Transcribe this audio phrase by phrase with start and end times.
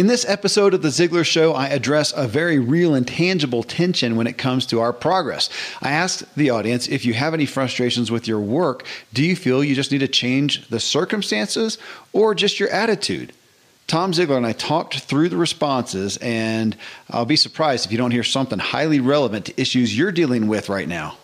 [0.00, 4.16] In this episode of The Ziglar Show, I address a very real and tangible tension
[4.16, 5.50] when it comes to our progress.
[5.82, 9.62] I asked the audience if you have any frustrations with your work, do you feel
[9.62, 11.76] you just need to change the circumstances
[12.14, 13.34] or just your attitude?
[13.88, 16.78] Tom Ziglar and I talked through the responses, and
[17.10, 20.70] I'll be surprised if you don't hear something highly relevant to issues you're dealing with
[20.70, 21.18] right now.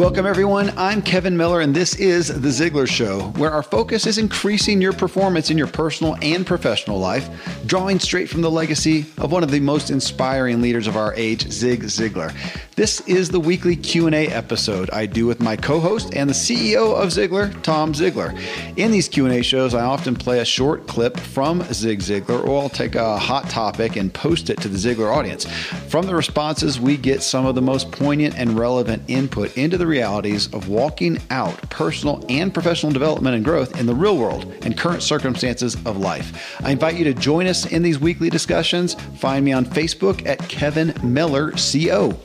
[0.00, 0.72] Welcome, everyone.
[0.78, 4.94] I'm Kevin Miller, and this is The Ziglar Show, where our focus is increasing your
[4.94, 7.28] performance in your personal and professional life,
[7.66, 11.52] drawing straight from the legacy of one of the most inspiring leaders of our age,
[11.52, 12.34] Zig Ziglar.
[12.80, 17.10] This is the weekly Q&A episode I do with my co-host and the CEO of
[17.10, 18.34] Ziglar, Tom Ziglar.
[18.78, 22.70] In these Q&A shows, I often play a short clip from Zig Ziglar, or I'll
[22.70, 25.44] take a hot topic and post it to the Ziglar audience.
[25.90, 29.86] From the responses, we get some of the most poignant and relevant input into the
[29.86, 34.78] realities of walking out personal and professional development and growth in the real world and
[34.78, 36.58] current circumstances of life.
[36.64, 38.94] I invite you to join us in these weekly discussions.
[39.18, 42.18] Find me on Facebook at Kevin Miller CO.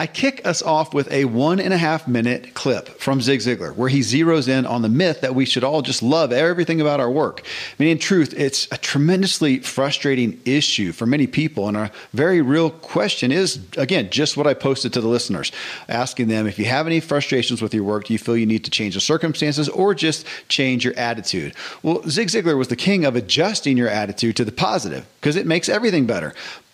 [0.00, 3.76] I kick us off with a one and a half minute clip from Zig Ziglar
[3.76, 7.00] where he zeroes in on the myth that we should all just love everything about
[7.00, 7.42] our work.
[7.44, 11.68] I mean, in truth, it's a tremendously frustrating issue for many people.
[11.68, 15.52] And a very real question is, again, just what I posted to the listeners,
[15.86, 18.64] asking them if you have any frustrations with your work, do you feel you need
[18.64, 21.52] to change the circumstances or just change your attitude?
[21.82, 25.46] Well, Zig Ziglar was the king of adjusting your attitude to the positive because it
[25.46, 26.32] makes everything better.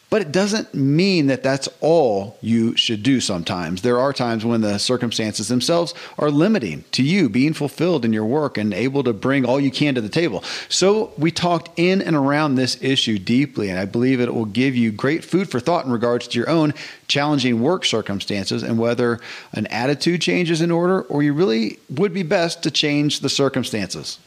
[0.09, 3.83] But it doesn't mean that that's all you should do sometimes.
[3.83, 8.25] There are times when the circumstances themselves are limiting to you being fulfilled in your
[8.25, 10.45] work and able to bring all you can to the table.
[10.69, 14.77] So we talked in and around this issue deeply, and I believe it will give
[14.77, 16.73] you great food for thought in regards to your own
[17.09, 19.19] challenging work circumstances and whether
[19.53, 23.29] an attitude change is in order or you really would be best to change the
[23.29, 24.19] circumstances.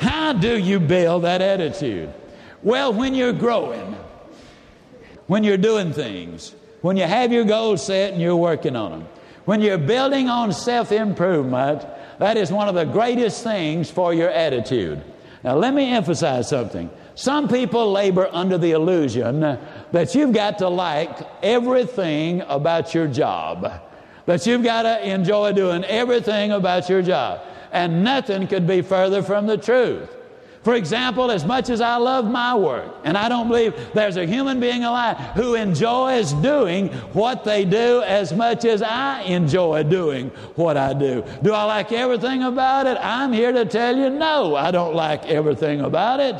[0.00, 2.12] How do you build that attitude?
[2.62, 3.96] Well, when you're growing,
[5.26, 9.08] when you're doing things, when you have your goals set and you're working on them,
[9.44, 11.86] when you're building on self improvement,
[12.18, 15.02] that is one of the greatest things for your attitude.
[15.44, 16.90] Now, let me emphasize something.
[17.14, 23.72] Some people labor under the illusion that you've got to like everything about your job,
[24.26, 27.40] that you've got to enjoy doing everything about your job.
[27.72, 30.14] And nothing could be further from the truth.
[30.62, 34.26] For example, as much as I love my work, and I don't believe there's a
[34.26, 40.30] human being alive who enjoys doing what they do as much as I enjoy doing
[40.56, 41.24] what I do.
[41.42, 42.98] Do I like everything about it?
[43.00, 46.36] I'm here to tell you no, I don't like everything about it.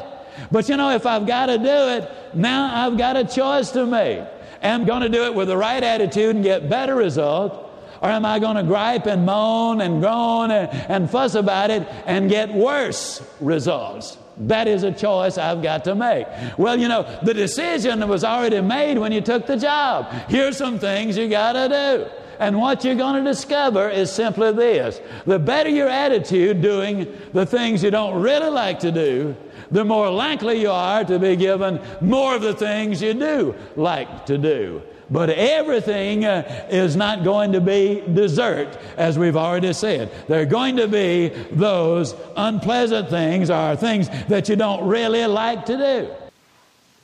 [0.50, 3.86] But you know, if I've got to do it, now I've got a choice to
[3.86, 4.20] make.
[4.62, 7.67] I'm going to do it with the right attitude and get better results?
[8.00, 11.86] Or am I going to gripe and moan and groan and, and fuss about it
[12.06, 14.18] and get worse results?
[14.40, 16.26] That is a choice I've got to make.
[16.56, 20.12] Well, you know, the decision was already made when you took the job.
[20.28, 22.10] Here's some things you got to do.
[22.38, 27.44] And what you're going to discover is simply this the better your attitude doing the
[27.44, 29.36] things you don't really like to do,
[29.72, 34.26] the more likely you are to be given more of the things you do like
[34.26, 34.82] to do.
[35.10, 40.10] But everything uh, is not going to be dessert, as we've already said.
[40.28, 45.64] There are going to be those unpleasant things or things that you don't really like
[45.66, 46.10] to do.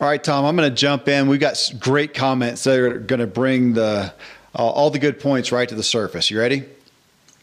[0.00, 1.28] All right, Tom, I'm going to jump in.
[1.28, 4.12] We've got great comments that are going to bring the
[4.54, 6.30] uh, all the good points right to the surface.
[6.30, 6.64] You ready?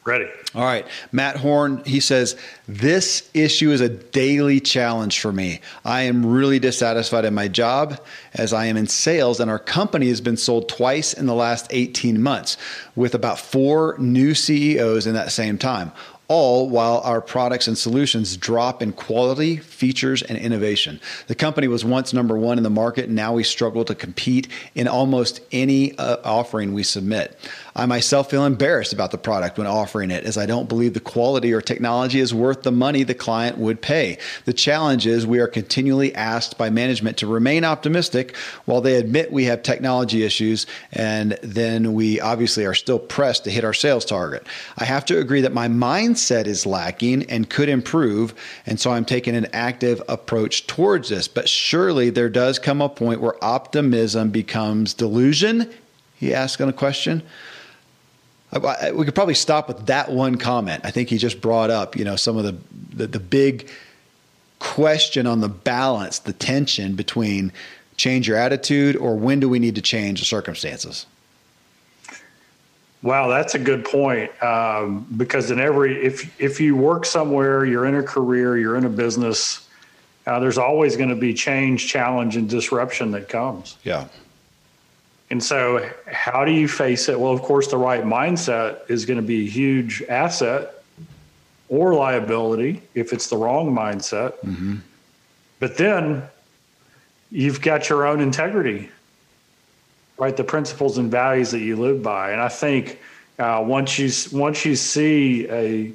[0.04, 0.28] Ready.
[0.56, 0.88] All right.
[1.12, 2.36] Matt Horn, he says,
[2.68, 5.62] This issue is a daily challenge for me.
[5.86, 8.04] I am really dissatisfied in my job
[8.34, 11.68] as I am in sales, and our company has been sold twice in the last
[11.70, 12.58] 18 months
[12.96, 15.92] with about four new CEOs in that same time
[16.32, 20.98] all while our products and solutions drop in quality, features, and innovation.
[21.28, 24.48] The company was once number one in the market, and now we struggle to compete
[24.74, 27.38] in almost any uh, offering we submit.
[27.76, 31.00] I myself feel embarrassed about the product when offering it, as I don't believe the
[31.00, 34.18] quality or technology is worth the money the client would pay.
[34.46, 38.36] The challenge is we are continually asked by management to remain optimistic
[38.66, 43.52] while they admit we have technology issues, and then we obviously are still pressed to
[43.52, 44.46] hit our sales target.
[44.78, 48.34] I have to agree that my mindset is lacking and could improve,
[48.66, 51.28] and so I'm taking an active approach towards this.
[51.28, 55.72] But surely there does come a point where optimism becomes delusion.
[56.16, 57.24] He asked on a question
[58.54, 60.82] we could probably stop with that one comment.
[60.84, 62.58] I think he just brought up, you know, some of the,
[62.96, 63.70] the, the big
[64.60, 67.52] question on the balance, the tension between
[67.98, 71.06] change your attitude or when do we need to change the circumstances?
[73.04, 74.32] Wow, that's a good point.
[74.44, 78.86] Um, because in every if if you work somewhere, you're in a career, you're in
[78.86, 79.68] a business,
[80.28, 83.78] uh, there's always going to be change, challenge, and disruption that comes.
[83.84, 84.08] Yeah.
[85.32, 87.18] And so, how do you face it?
[87.18, 90.84] Well, of course, the right mindset is going to be a huge asset
[91.70, 94.34] or liability if it's the wrong mindset.
[94.44, 94.76] Mm-hmm.
[95.62, 96.24] But then
[97.32, 98.90] you've got your own integrity,
[100.18, 100.36] right?
[100.36, 102.32] The principles and values that you live by.
[102.32, 103.00] And I think
[103.40, 105.94] uh, once you once you see a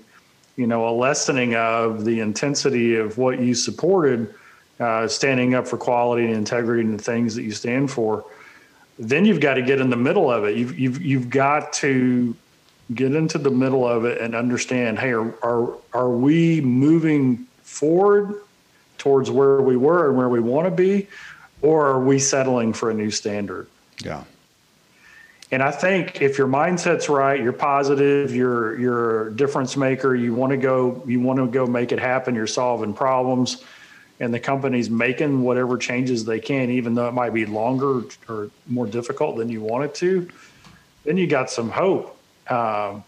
[0.56, 4.34] you know a lessening of the intensity of what you supported,
[4.80, 8.24] uh, standing up for quality and integrity and the things that you stand for
[8.98, 10.56] then you've got to get in the middle of it.
[10.56, 12.34] You've you've you've got to
[12.94, 14.98] get into the middle of it and understand.
[14.98, 18.40] Hey, are are are we moving forward
[18.98, 21.08] towards where we were and where we want to be,
[21.62, 23.68] or are we settling for a new standard?
[24.02, 24.24] Yeah.
[25.52, 30.34] And I think if your mindset's right, you're positive, you're you're a difference maker, you
[30.34, 33.62] want to go you want to go make it happen, you're solving problems
[34.20, 38.50] and the company's making whatever changes they can, even though it might be longer or
[38.66, 40.28] more difficult than you want it to,
[41.04, 42.18] then you got some hope.
[42.48, 43.04] Um,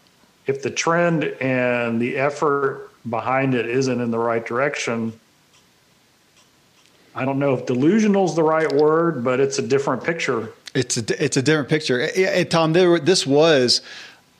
[0.46, 5.18] if the trend and the effort behind it isn't in the right direction,
[7.14, 10.52] I don't know if delusional is the right word, but it's a different picture.
[10.74, 12.44] It's a it's a different picture.
[12.44, 13.80] Tom, there, this was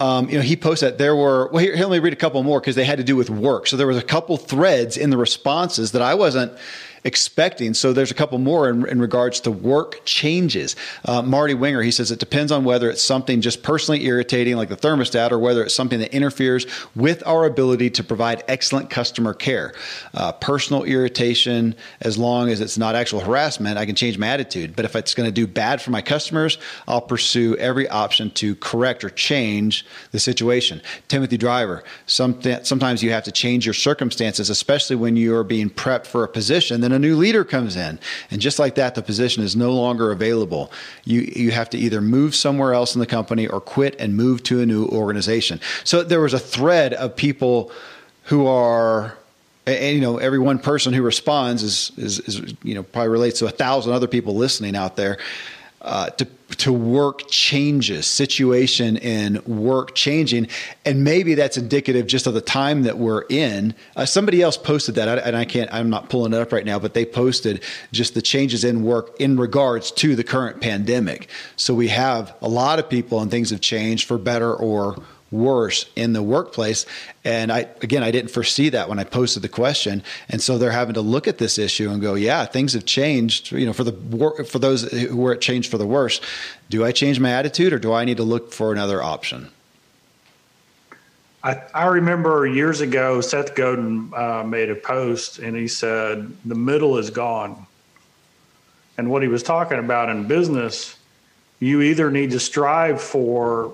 [0.01, 2.17] um, you know, he posted that there were, well, here, here, let me read a
[2.17, 3.67] couple more because they had to do with work.
[3.67, 6.53] So there was a couple threads in the responses that I wasn't
[7.05, 7.75] expecting.
[7.75, 10.77] So there's a couple more in, in regards to work changes.
[11.05, 14.69] Uh, Marty Winger, he says it depends on whether it's something just personally irritating like
[14.69, 19.35] the thermostat or whether it's something that interferes with our ability to provide excellent customer
[19.35, 19.75] care.
[20.15, 24.75] Uh, personal irritation, as long as it's not actual harassment, I can change my attitude.
[24.77, 28.55] But if it's going to do bad for my customers, I'll pursue every option to
[28.57, 30.83] correct or change the situation.
[31.09, 36.07] Timothy Driver, some, sometimes you have to change your circumstances, especially when you're being prepped
[36.07, 37.99] for a position then a new leader comes in.
[38.31, 40.73] And just like that, the position is no longer available.
[41.05, 44.43] You, you have to either move somewhere else in the company or quit and move
[44.45, 45.61] to a new organization.
[45.85, 47.71] So there was a thread of people
[48.25, 49.17] who are
[49.67, 53.39] and you know every one person who responds is, is, is you know probably relates
[53.41, 55.19] to a thousand other people listening out there
[55.83, 56.27] uh, to
[56.57, 60.49] to work changes, situation in work changing,
[60.85, 63.75] and maybe that's indicative just of the time that we're in.
[63.97, 65.73] Uh, somebody else posted that, and I can't.
[65.73, 67.63] I'm not pulling it up right now, but they posted
[67.93, 71.29] just the changes in work in regards to the current pandemic.
[71.57, 74.97] So we have a lot of people, and things have changed for better or
[75.31, 76.87] worse in the workplace.
[77.25, 80.03] And I, again, I didn't foresee that when I posted the question.
[80.29, 83.53] And so they're having to look at this issue and go, yeah, things have changed,
[83.53, 86.21] you know, for the, for those who were it changed for the worse.
[86.71, 89.51] Do I change my attitude or do I need to look for another option?
[91.43, 96.55] I, I remember years ago, Seth Godin uh, made a post and he said, the
[96.55, 97.67] middle is gone.
[98.97, 100.97] And what he was talking about in business,
[101.61, 103.73] you either need to strive for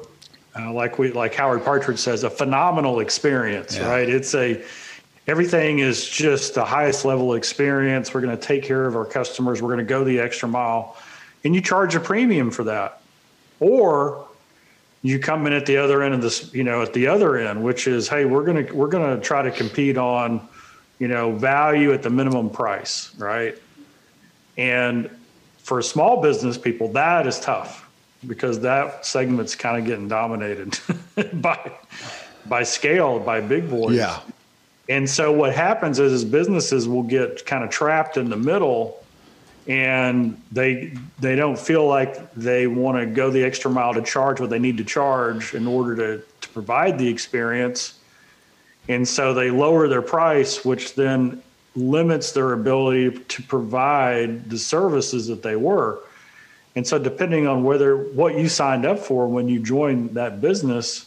[0.59, 3.89] uh, like we like Howard Partridge says, a phenomenal experience, yeah.
[3.89, 4.09] right?
[4.09, 4.63] It's a
[5.27, 8.15] everything is just the highest level experience.
[8.15, 9.61] We're going to take care of our customers.
[9.61, 10.97] We're going to go the extra mile,
[11.45, 13.01] and you charge a premium for that,
[13.59, 14.27] or
[15.03, 17.63] you come in at the other end of this, you know, at the other end,
[17.63, 20.47] which is, hey, we're gonna we're gonna try to compete on,
[20.99, 23.59] you know, value at the minimum price, right?
[24.57, 25.11] And
[25.59, 27.85] for small business people, that is tough
[28.27, 30.79] because that segment's kind of getting dominated
[31.35, 31.73] by
[32.47, 33.97] by scale by big boys.
[33.97, 34.21] Yeah.
[34.89, 39.03] And so what happens is, is businesses will get kind of trapped in the middle
[39.67, 44.41] and they they don't feel like they want to go the extra mile to charge
[44.41, 47.99] what they need to charge in order to, to provide the experience.
[48.89, 51.43] And so they lower their price, which then
[51.75, 56.01] limits their ability to provide the services that they were.
[56.77, 61.07] And so, depending on whether what you signed up for when you joined that business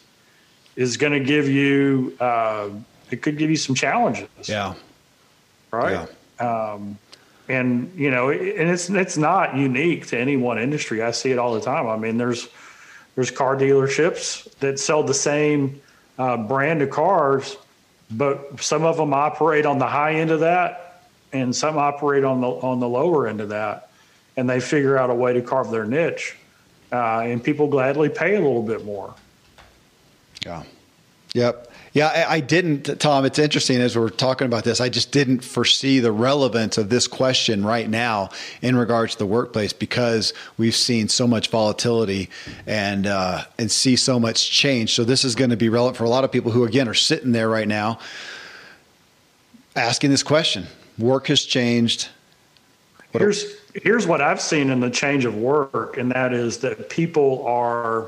[0.76, 2.70] is going to give you, uh,
[3.12, 4.30] it could give you some challenges.
[4.44, 4.76] Yeah.
[5.72, 6.08] Right.
[6.40, 6.72] Yeah.
[6.74, 6.98] Um,
[7.50, 11.02] and you know, and it's it's not unique to any one industry.
[11.02, 11.88] I see it all the time.
[11.88, 12.48] I mean, there's
[13.16, 15.82] there's car dealerships that sell the same
[16.18, 17.58] uh, brand of cars,
[18.12, 22.42] but some of them operate on the high end of that, and some operate on
[22.42, 23.87] the on the lower end of that
[24.38, 26.36] and they figure out a way to carve their niche,
[26.92, 29.14] uh, and people gladly pay a little bit more.
[30.46, 30.64] Yeah.
[31.34, 31.72] Yep.
[31.94, 33.26] Yeah, I, I, didn't, Tom.
[33.26, 34.80] It's interesting as we're talking about this.
[34.80, 38.30] I just didn't foresee the relevance of this question right now
[38.62, 42.30] in regards to the workplace because we've seen so much volatility
[42.68, 44.94] and uh, and see so much change.
[44.94, 46.94] So this is going to be relevant for a lot of people who, again, are
[46.94, 47.98] sitting there right now
[49.76, 50.68] asking this question.
[51.00, 52.10] Work has changed.
[53.12, 53.44] What here's
[53.84, 58.08] here's what I've seen in the change of work, and that is that people are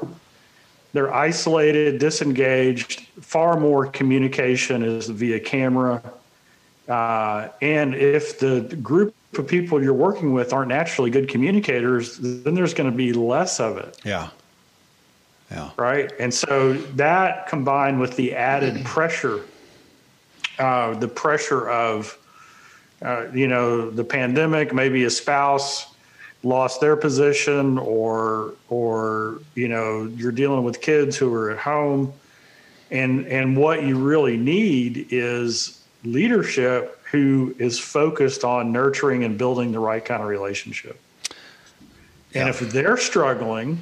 [0.93, 3.01] they're isolated, disengaged.
[3.21, 6.01] Far more communication is via camera.
[6.87, 12.55] Uh, and if the group of people you're working with aren't naturally good communicators, then
[12.55, 13.99] there's going to be less of it.
[14.03, 14.29] Yeah.
[15.51, 15.69] Yeah.
[15.77, 16.11] Right.
[16.19, 19.45] And so that combined with the added pressure,
[20.57, 22.17] uh, the pressure of,
[23.01, 25.93] uh, you know, the pandemic, maybe a spouse
[26.43, 32.13] lost their position or or you know you're dealing with kids who are at home.
[32.91, 39.71] And and what you really need is leadership who is focused on nurturing and building
[39.71, 40.99] the right kind of relationship.
[42.31, 42.41] Yeah.
[42.41, 43.79] and if they're struggling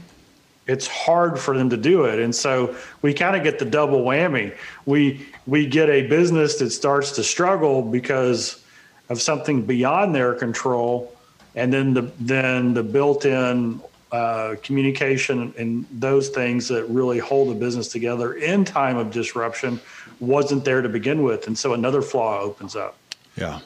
[0.67, 2.19] it's hard for them to do it.
[2.19, 4.55] And so we kind of get the double whammy.
[4.85, 8.61] We we get a business that starts to struggle because
[9.09, 11.13] of something beyond their control
[11.57, 17.55] and then the then the built-in uh, communication and those things that really hold the
[17.55, 19.81] business together in time of disruption
[20.19, 22.95] wasn't there to begin with, and so another flaw opens up.
[23.35, 23.59] Yeah.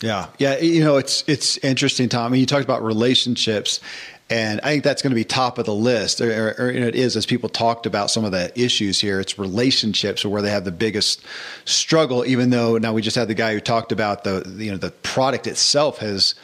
[0.00, 0.58] Yeah, yeah.
[0.58, 2.34] You know, it's it's interesting, Tom.
[2.34, 3.78] You talked about relationships,
[4.32, 7.18] and I think that's going to be top of the list, or, or, it is
[7.18, 9.20] as people talked about some of the issues here.
[9.20, 11.22] It's relationships where they have the biggest
[11.66, 12.24] struggle.
[12.24, 14.90] Even though now we just had the guy who talked about the you know the
[14.90, 16.34] product itself has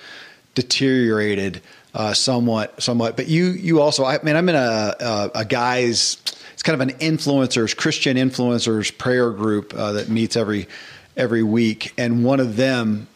[0.54, 1.62] deteriorated
[1.94, 3.16] uh, somewhat, somewhat.
[3.16, 6.18] But you, you also, I mean, I'm in a, a, a guy's,
[6.52, 10.68] it's kind of an influencers, Christian influencers prayer group uh, that meets every
[11.16, 13.08] every week, and one of them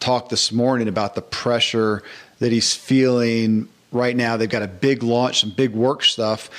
[0.00, 2.02] talked this morning about the pressure
[2.40, 4.36] that he's feeling right now.
[4.36, 6.50] They've got a big launch, some big work stuff,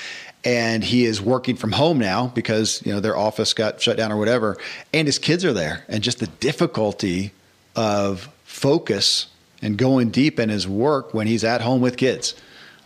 [0.44, 4.12] and he is working from home now because you know their office got shut down
[4.12, 4.58] or whatever,
[4.94, 7.32] and his kids are there, and just the difficulty
[7.76, 9.28] of focus
[9.62, 12.36] and going deep in his work when he's at home with kids,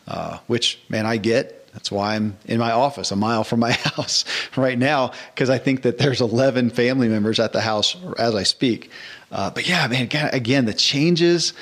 [0.08, 1.62] uh, which, man, I get.
[1.74, 4.24] That's why I'm in my office a mile from my house
[4.56, 8.44] right now because I think that there's 11 family members at the house as I
[8.44, 8.92] speak.
[9.32, 11.54] Uh, but yeah, man, again, the changes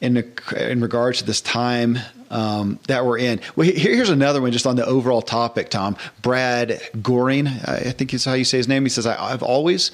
[0.00, 1.98] in in regards to this time
[2.30, 3.40] um, that we're in.
[3.56, 5.96] Well, here's another one just on the overall topic, Tom.
[6.22, 8.84] Brad Goring, I think is how you say his name.
[8.84, 9.90] He says, I've always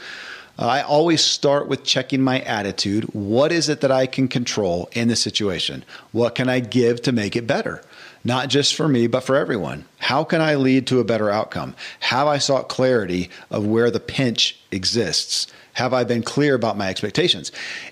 [0.58, 3.04] I always start with checking my attitude.
[3.12, 5.84] What is it that I can control in the situation?
[6.12, 7.82] What can I give to make it better?
[8.22, 9.84] Not just for me, but for everyone.
[9.98, 11.74] How can I lead to a better outcome?
[12.00, 15.48] Have I sought clarity of where the pinch exists?
[15.74, 17.50] Have I been clear about my expectations?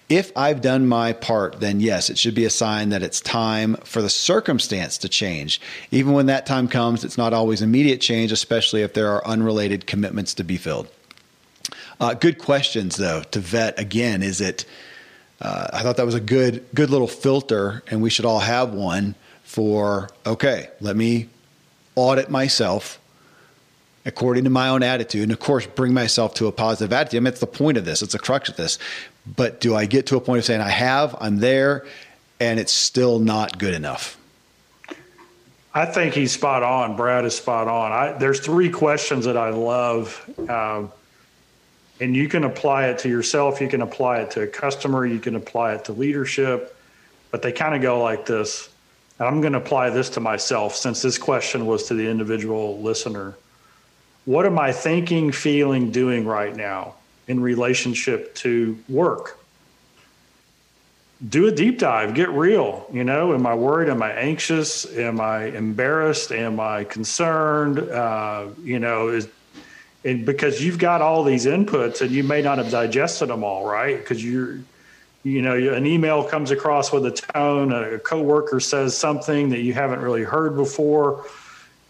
[0.09, 3.75] If I've done my part, then yes, it should be a sign that it's time
[3.85, 5.61] for the circumstance to change.
[5.91, 9.87] Even when that time comes, it's not always immediate change, especially if there are unrelated
[9.87, 10.89] commitments to be filled.
[12.01, 13.79] Uh, good questions though to vet.
[13.79, 14.65] Again, is it?
[15.41, 18.73] Uh, I thought that was a good good little filter, and we should all have
[18.73, 20.09] one for.
[20.25, 21.29] Okay, let me
[21.97, 23.01] audit myself
[24.04, 27.18] according to my own attitude, and of course, bring myself to a positive attitude.
[27.18, 28.02] I mean, it's the point of this.
[28.02, 28.78] It's the crux of this.
[29.26, 31.87] But do I get to a point of saying I have, I'm there,
[32.40, 34.18] and it's still not good enough?
[35.75, 36.97] I think he's spot on.
[36.97, 37.92] Brad is spot on.
[37.92, 40.28] I, there's three questions that I love.
[40.49, 40.88] Uh,
[42.02, 45.21] and you can apply it to yourself you can apply it to a customer you
[45.21, 46.76] can apply it to leadership
[47.30, 48.68] but they kind of go like this
[49.18, 52.80] and i'm going to apply this to myself since this question was to the individual
[52.80, 53.37] listener
[54.25, 56.95] what am i thinking feeling doing right now
[57.29, 59.38] in relationship to work?
[61.29, 65.21] Do a deep dive get real you know am i worried am i anxious am
[65.21, 69.29] i embarrassed am i concerned uh, you know is
[70.05, 73.67] and because you've got all these inputs and you may not have digested them all
[73.67, 73.99] right?
[73.99, 74.59] Because you're
[75.25, 79.73] you know an email comes across with a tone a coworker says something that you
[79.73, 81.25] haven't really heard before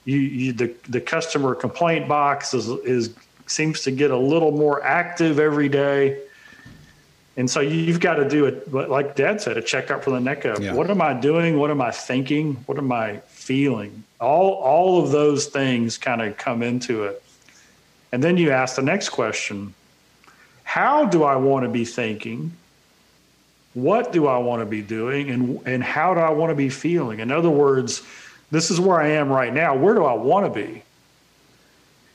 [0.05, 3.15] you, you the, the customer complaint box is, is
[3.47, 6.21] seems to get a little more active every day
[7.37, 10.45] and so you've got to do it like dad said a checkup for the neck
[10.47, 10.75] up yeah.
[10.75, 15.11] what am i doing what am i thinking what am i feeling all all of
[15.11, 17.23] those things kind of come into it
[18.13, 19.75] and then you ask the next question
[20.63, 22.53] How do I want to be thinking?
[23.75, 25.31] What do I want to be doing?
[25.31, 27.21] And, and how do I want to be feeling?
[27.21, 28.03] In other words,
[28.53, 29.75] this is where I am right now.
[29.75, 30.85] Where do I want to be?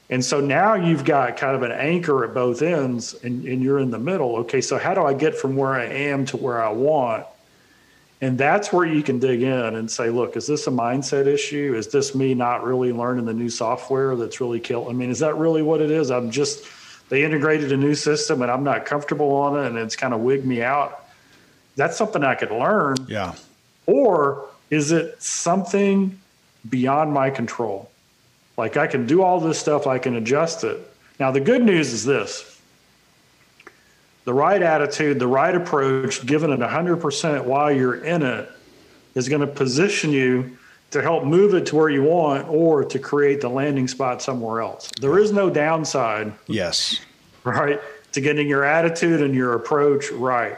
[0.10, 3.80] And so now you've got kind of an anchor at both ends and, and you're
[3.80, 4.38] in the middle.
[4.38, 7.26] Okay, so how do I get from where I am to where I want?
[8.22, 11.74] And that's where you can dig in and say, look, is this a mindset issue?
[11.76, 14.90] Is this me not really learning the new software that's really killing?
[14.90, 16.12] I mean, is that really what it is?
[16.12, 16.66] I'm just,
[17.10, 20.22] they integrated a new system and I'm not comfortable on it and it's kind of
[20.22, 21.04] wigged me out.
[21.76, 22.96] That's something I could learn.
[23.08, 23.34] Yeah.
[23.88, 26.20] Or is it something
[26.70, 27.90] beyond my control?
[28.58, 30.80] Like I can do all this stuff, I can adjust it.
[31.20, 32.60] Now, the good news is this
[34.26, 38.52] the right attitude, the right approach, given it 100% while you're in it,
[39.16, 40.58] is going to position you
[40.92, 44.62] to help move it to where you want or to create the landing spot somewhere
[44.62, 44.90] else.
[45.00, 46.34] There is no downside.
[46.48, 47.00] Yes.
[47.44, 47.80] Right?
[48.12, 50.58] To getting your attitude and your approach right.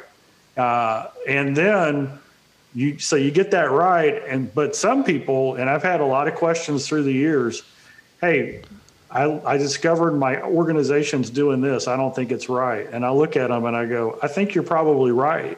[0.58, 2.18] Uh, and then
[2.74, 4.22] you so you get that right.
[4.28, 7.64] And but some people and i've had a lot of questions through the years
[8.22, 8.62] hey
[9.12, 11.88] I, I discovered my organization's doing this.
[11.88, 12.88] I don't think it's right.
[12.92, 15.58] And i look at them and i go i think you're probably right.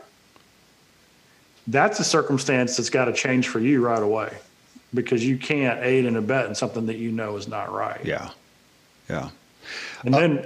[1.67, 4.35] That's a circumstance that's got to change for you right away
[4.93, 8.03] because you can't aid and abet in something that you know is not right.
[8.03, 8.29] Yeah.
[9.09, 9.29] Yeah.
[10.05, 10.45] and then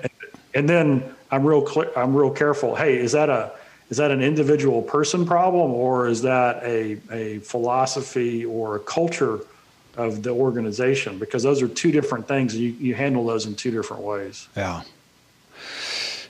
[0.56, 2.76] and then i'm real clear i'm real careful.
[2.76, 3.52] Hey is that a
[3.90, 9.40] is that an individual person problem or is that a, a philosophy or a culture
[9.98, 13.56] of the organization because those are two different things and you, you handle those in
[13.56, 14.82] two different ways Yeah.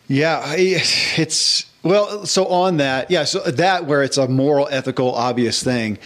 [0.07, 2.25] Yeah, it's well.
[2.25, 3.23] So on that, yeah.
[3.23, 5.97] So that where it's a moral, ethical, obvious thing,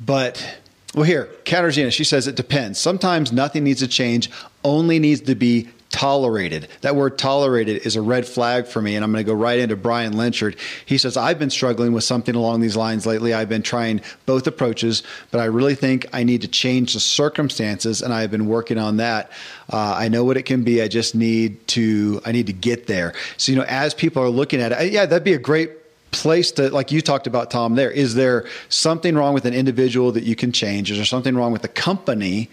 [0.00, 0.58] but
[0.94, 2.78] well, here, Katarzyna, she says it depends.
[2.78, 4.30] Sometimes nothing needs to change;
[4.64, 6.68] only needs to be tolerated.
[6.82, 9.58] That word "tolerated" is a red flag for me, and I'm going to go right
[9.58, 10.56] into Brian Lynchard.
[10.84, 13.32] He says I've been struggling with something along these lines lately.
[13.32, 18.02] I've been trying both approaches, but I really think I need to change the circumstances,
[18.02, 19.30] and I've been working on that.
[19.72, 20.82] Uh, I know what it can be.
[20.82, 22.20] I just need to.
[22.24, 23.14] I need to get there.
[23.36, 25.70] So you know, as people are looking at it, yeah, that'd be a great
[26.10, 30.12] place to like you talked about tom there is there something wrong with an individual
[30.12, 32.48] that you can change is there something wrong with the company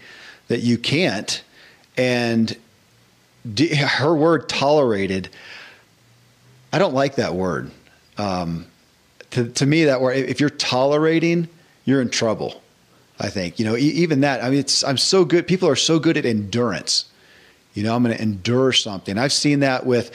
[0.48, 1.42] that you can't
[1.96, 2.58] and
[3.44, 5.28] her word tolerated
[6.72, 7.70] i don't like that word.
[8.16, 8.66] Um,
[9.30, 11.48] to, to me that word if you're tolerating
[11.84, 12.62] you're in trouble
[13.18, 13.58] i think.
[13.58, 16.24] You know even that i mean it's i'm so good people are so good at
[16.24, 17.06] endurance.
[17.74, 19.18] You know i'm going to endure something.
[19.18, 20.10] I've seen that with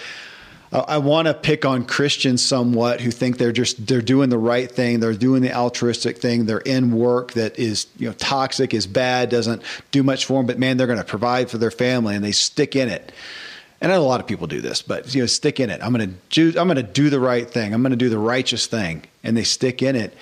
[0.71, 4.71] I want to pick on Christians somewhat who think they're just they're doing the right
[4.71, 8.85] thing, they're doing the altruistic thing, they're in work that is you know toxic, is
[8.85, 12.15] bad, doesn't do much for them, but man, they're going to provide for their family
[12.15, 13.11] and they stick in it.
[13.81, 15.81] And I know a lot of people do this, but you know, stick in it.
[15.81, 17.73] I'm going to do I'm going to do the right thing.
[17.73, 20.15] I'm going to do the righteous thing, and they stick in it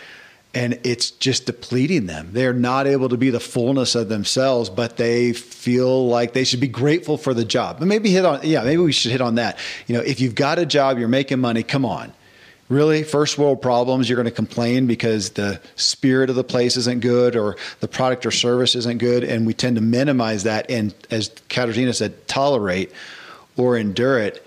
[0.58, 2.30] and it's just depleting them.
[2.32, 6.60] They're not able to be the fullness of themselves, but they feel like they should
[6.60, 7.78] be grateful for the job.
[7.78, 9.60] But maybe hit on, yeah, maybe we should hit on that.
[9.86, 12.12] You know, if you've got a job, you're making money, come on.
[12.70, 17.02] Really, first world problems, you're going to complain because the spirit of the place isn't
[17.02, 19.24] good or the product or service isn't good.
[19.24, 22.92] And we tend to minimize that and, as Katarzyna said, tolerate
[23.58, 24.44] or endure it.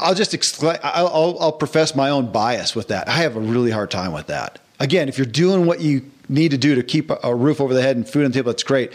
[0.00, 3.06] I'll just exclaim, I'll, I'll profess my own bias with that.
[3.06, 6.50] I have a really hard time with that again, if you're doing what you need
[6.50, 8.62] to do to keep a roof over the head and food on the table, that's
[8.62, 8.92] great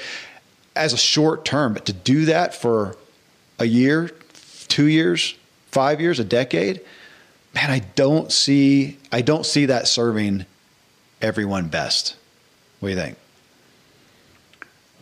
[0.75, 1.73] as a short term.
[1.73, 2.95] But to do that for
[3.59, 4.11] a year,
[4.67, 5.35] two years,
[5.71, 6.81] five years, a decade,
[7.53, 10.45] man, I don't see I don't see that serving
[11.21, 12.15] everyone best.
[12.79, 13.17] What do you think?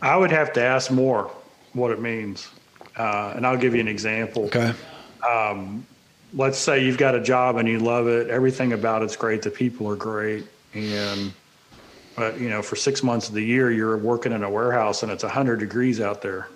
[0.00, 1.30] I would have to ask more
[1.74, 2.48] what it means,
[2.96, 4.44] uh, and I'll give you an example.
[4.46, 4.72] Okay.
[5.28, 5.86] Um,
[6.34, 8.28] let's say you've got a job and you love it.
[8.28, 9.42] Everything about it's great.
[9.42, 11.32] The people are great and
[12.16, 15.12] but you know for six months of the year you're working in a warehouse and
[15.12, 16.48] it's 100 degrees out there.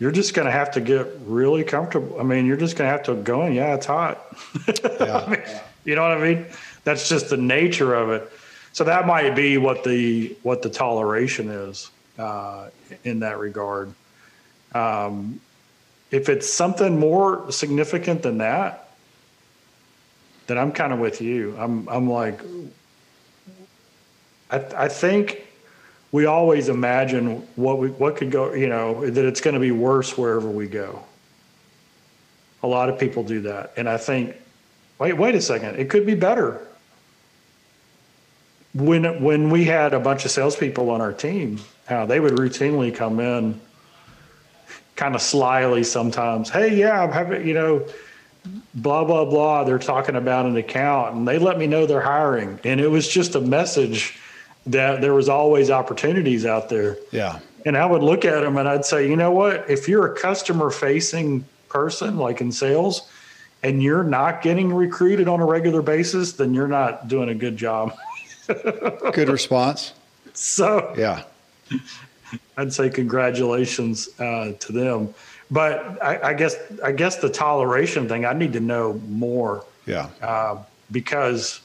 [0.00, 2.92] You're just going to have to get really comfortable i mean you're just going to
[2.92, 4.36] have to go in yeah it's hot.
[5.00, 5.24] Yeah.
[5.26, 5.42] I mean,
[5.84, 6.46] you know what i mean?
[6.84, 8.30] That's just the nature of it.
[8.72, 12.68] So that might be what the what the toleration is uh,
[13.04, 13.92] in that regard.
[14.74, 15.40] Um,
[16.10, 18.87] if it's something more significant than that
[20.48, 21.54] then I'm kind of with you.
[21.56, 22.40] I'm I'm like
[24.50, 25.46] I I think
[26.10, 29.70] we always imagine what we what could go, you know, that it's going to be
[29.70, 31.02] worse wherever we go.
[32.62, 34.34] A lot of people do that, and I think,
[34.98, 36.66] wait, wait a second, it could be better.
[38.74, 42.94] When when we had a bunch of salespeople on our team, how they would routinely
[42.94, 43.60] come in,
[44.96, 46.48] kind of slyly sometimes.
[46.48, 47.86] Hey, yeah, I'm having, you know
[48.74, 52.58] blah blah blah they're talking about an account and they let me know they're hiring
[52.64, 54.18] and it was just a message
[54.66, 57.40] that there was always opportunities out there Yeah.
[57.64, 59.68] And I would look at them and I'd say, you know what?
[59.68, 63.08] If you're a customer facing person, like in sales,
[63.62, 67.56] and you're not getting recruited on a regular basis, then you're not doing a good
[67.56, 67.96] job.
[68.46, 69.92] good response.
[70.32, 71.24] So, yeah,
[72.56, 75.12] I'd say congratulations uh, to them.
[75.50, 79.64] But I, I, guess I guess the toleration thing, I need to know more.
[79.86, 80.10] Yeah.
[80.20, 81.60] Uh, because,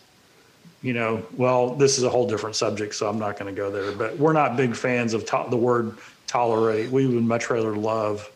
[0.82, 3.70] you know, well, this is a whole different subject, so I'm not going to go
[3.72, 3.92] there.
[3.92, 6.92] But we're not big fans of to- the word tolerate.
[6.92, 8.30] We would much rather love.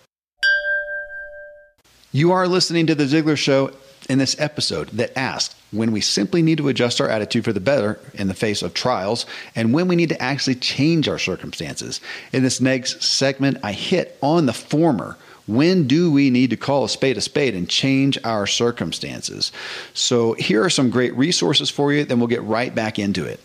[2.12, 3.72] You are listening to The Ziglar Show
[4.10, 7.60] in this episode that asks when we simply need to adjust our attitude for the
[7.60, 12.00] better in the face of trials and when we need to actually change our circumstances.
[12.32, 15.18] In this next segment, I hit on the former.
[15.48, 19.52] When do we need to call a spade a spade and change our circumstances?
[19.94, 23.40] So, here are some great resources for you, then we'll get right back into it.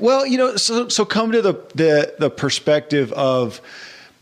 [0.00, 3.60] Well, you know, so so come to the the, the perspective of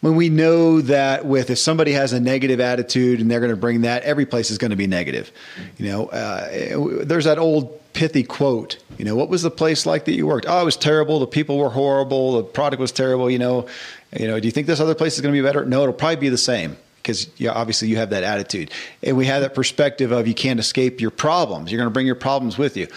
[0.01, 3.57] when we know that with if somebody has a negative attitude and they're going to
[3.57, 5.31] bring that, every place is going to be negative.
[5.79, 8.79] You know, uh, there's that old pithy quote.
[8.99, 10.47] You know, what was the place like that you worked?
[10.49, 11.19] Oh, it was terrible.
[11.19, 12.37] The people were horrible.
[12.37, 13.31] The product was terrible.
[13.31, 13.67] You know,
[14.13, 14.39] you know.
[14.39, 15.65] Do you think this other place is going to be better?
[15.65, 18.71] No, it'll probably be the same because obviously you have that attitude,
[19.03, 21.71] and we have that perspective of you can't escape your problems.
[21.71, 22.89] You're going to bring your problems with you.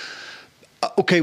[0.81, 1.21] Uh, okay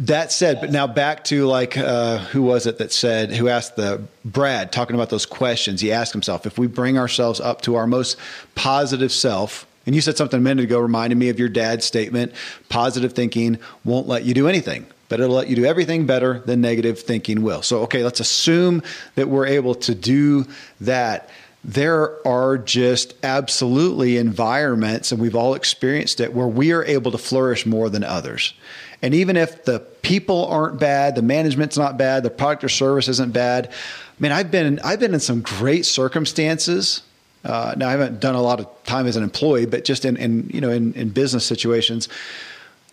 [0.00, 3.76] that said, but now back to like uh, who was it that said who asked
[3.76, 5.80] the Brad talking about those questions?
[5.80, 8.18] He asked himself if we bring ourselves up to our most
[8.54, 9.66] positive self.
[9.86, 12.32] And you said something a minute ago, reminded me of your dad's statement:
[12.68, 16.60] positive thinking won't let you do anything, but it'll let you do everything better than
[16.60, 17.62] negative thinking will.
[17.62, 18.82] So, okay, let's assume
[19.14, 20.46] that we're able to do
[20.80, 21.30] that
[21.66, 27.18] there are just absolutely environments, and we've all experienced it, where we are able to
[27.18, 28.54] flourish more than others.
[29.02, 33.08] And even if the people aren't bad, the management's not bad, the product or service
[33.08, 33.66] isn't bad.
[33.66, 33.72] I
[34.20, 37.02] mean, I've been I've been in some great circumstances.
[37.44, 40.16] Uh, now I haven't done a lot of time as an employee, but just in,
[40.16, 42.08] in you know in, in business situations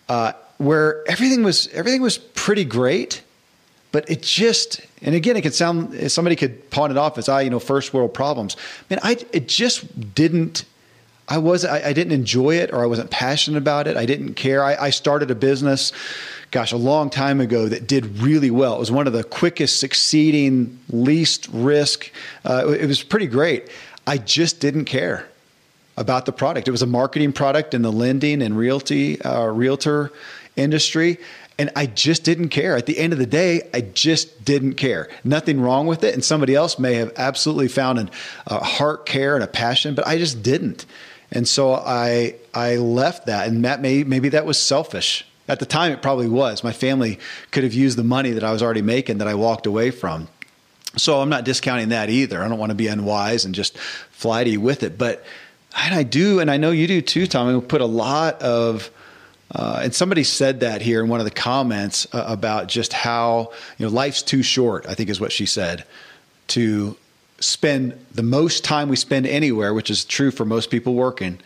[0.08, 3.22] uh, where everything was everything was pretty great,
[3.92, 7.34] but it just and again it could sound somebody could pawn it off as I
[7.34, 8.56] ah, you know first world problems.
[8.58, 10.64] I mean, I it just didn't
[11.28, 13.96] I was I, I, didn't enjoy it or I wasn't passionate about it.
[13.96, 14.62] I didn't care.
[14.62, 15.90] I, I, started a business,
[16.50, 18.76] gosh, a long time ago that did really well.
[18.76, 22.10] It was one of the quickest succeeding, least risk.
[22.44, 23.70] Uh, it was pretty great.
[24.06, 25.26] I just didn't care
[25.96, 26.68] about the product.
[26.68, 30.12] It was a marketing product in the lending and realty uh, realtor
[30.56, 31.18] industry.
[31.58, 32.76] And I just didn't care.
[32.76, 35.08] At the end of the day, I just didn't care.
[35.22, 36.12] Nothing wrong with it.
[36.14, 38.10] And somebody else may have absolutely found
[38.46, 40.84] a heart care and a passion, but I just didn't.
[41.30, 45.26] And so I I left that, and that may maybe that was selfish.
[45.48, 46.64] At the time, it probably was.
[46.64, 47.18] My family
[47.50, 50.28] could have used the money that I was already making that I walked away from.
[50.96, 52.42] So I'm not discounting that either.
[52.42, 55.24] I don't want to be unwise and just flighty with it, but
[55.76, 57.52] and I do, and I know you do too, Tom.
[57.52, 58.90] We put a lot of
[59.54, 63.52] uh, and somebody said that here in one of the comments uh, about just how
[63.78, 64.86] you know life's too short.
[64.88, 65.84] I think is what she said
[66.48, 66.96] to
[67.40, 71.38] spend the most time we spend anywhere, which is true for most people working,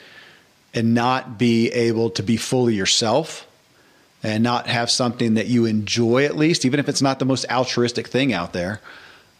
[0.74, 3.46] and not be able to be fully yourself
[4.22, 7.46] and not have something that you enjoy at least, even if it's not the most
[7.50, 8.80] altruistic thing out there,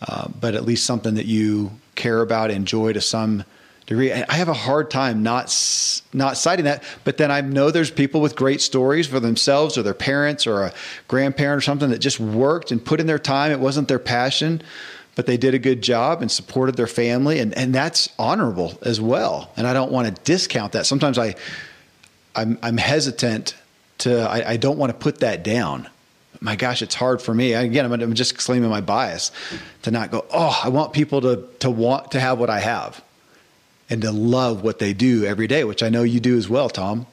[0.06, 3.44] uh, but at least something that you care about, enjoy to some
[3.88, 4.12] degree.
[4.12, 5.46] I have a hard time not
[6.12, 9.82] not citing that, but then I know there's people with great stories for themselves or
[9.82, 10.74] their parents or a
[11.08, 13.50] grandparent or something that just worked and put in their time.
[13.50, 14.62] It wasn't their passion,
[15.16, 19.00] but they did a good job and supported their family and, and that's honorable as
[19.00, 19.50] well.
[19.56, 20.84] And i don't want to discount that.
[20.84, 21.34] Sometimes i
[22.36, 23.56] i'm, I'm hesitant
[23.98, 25.88] to I, I don't want to put that down.
[26.42, 27.54] My gosh it's hard for me.
[27.54, 29.32] Again I'm, I'm just claiming my bias
[29.82, 33.02] to not go oh i want people to to want to have what i have
[33.90, 36.68] and to love what they do every day which i know you do as well
[36.68, 37.06] tom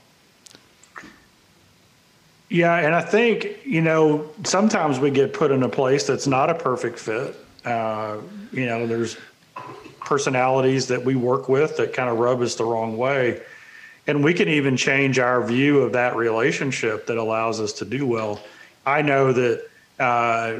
[2.50, 6.50] yeah, and I think, you know, sometimes we get put in a place that's not
[6.50, 7.36] a perfect fit.
[7.64, 8.18] Uh,
[8.52, 9.18] you know, there's
[10.00, 13.42] personalities that we work with that kind of rub us the wrong way.
[14.06, 18.06] And we can even change our view of that relationship that allows us to do
[18.06, 18.40] well.
[18.86, 19.68] I know that,
[20.00, 20.60] uh,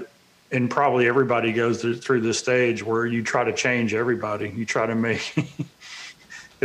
[0.52, 4.50] and probably everybody goes through, through this stage where you try to change everybody.
[4.50, 5.22] You try to make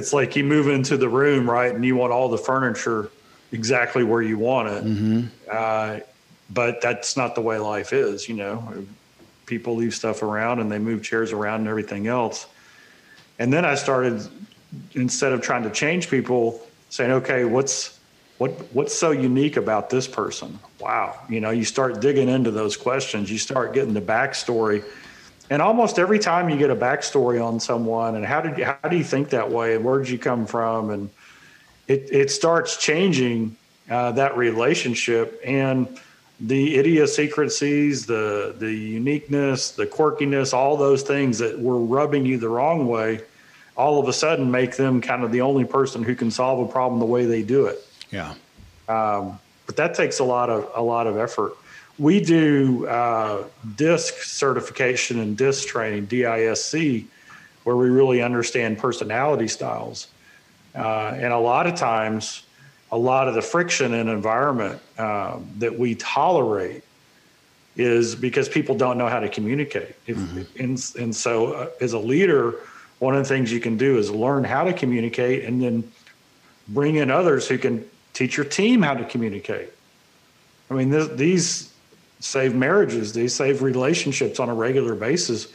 [0.00, 1.74] it's like you move into the room, right?
[1.74, 3.10] And you want all the furniture
[3.52, 4.84] exactly where you want it.
[4.84, 5.26] Mm-hmm.
[5.50, 6.00] Uh,
[6.50, 8.84] but that's not the way life is, you know
[9.50, 12.46] people leave stuff around and they move chairs around and everything else.
[13.40, 14.26] And then I started
[14.94, 17.98] instead of trying to change people, saying, okay, what's
[18.38, 20.58] what what's so unique about this person?
[20.78, 24.84] Wow, you know, you start digging into those questions, you start getting the backstory,
[25.50, 28.88] and almost every time you get a backstory on someone, and how did you, how
[28.88, 31.10] do you think that way, and where did you come from, and
[31.88, 33.56] it it starts changing
[33.90, 35.98] uh, that relationship and
[36.38, 42.48] the idiosyncrasies, the the uniqueness, the quirkiness, all those things that were rubbing you the
[42.48, 43.20] wrong way,
[43.76, 46.72] all of a sudden make them kind of the only person who can solve a
[46.72, 47.84] problem the way they do it.
[48.10, 48.34] Yeah.
[48.88, 51.54] Um, but that takes a lot of a lot of effort.
[52.00, 53.44] We do uh,
[53.76, 57.04] DISC certification and DISC training, DISC,
[57.64, 60.06] where we really understand personality styles.
[60.74, 62.44] Uh, and a lot of times,
[62.90, 66.84] a lot of the friction in environment um, that we tolerate
[67.76, 69.94] is because people don't know how to communicate.
[70.06, 70.58] If, mm-hmm.
[70.58, 72.54] and, and so, uh, as a leader,
[72.98, 75.92] one of the things you can do is learn how to communicate and then
[76.66, 77.84] bring in others who can
[78.14, 79.68] teach your team how to communicate.
[80.70, 81.69] I mean, this, these
[82.20, 85.48] save marriages, these save relationships on a regular basis.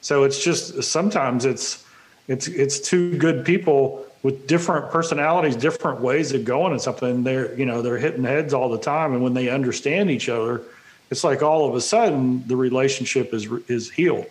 [0.00, 1.84] So it's just sometimes it's
[2.26, 7.24] it's it's two good people with different personalities, different ways of going and something.
[7.24, 10.62] They're you know they're hitting heads all the time, and when they understand each other,
[11.10, 14.26] it's like all of a sudden the relationship is is healed.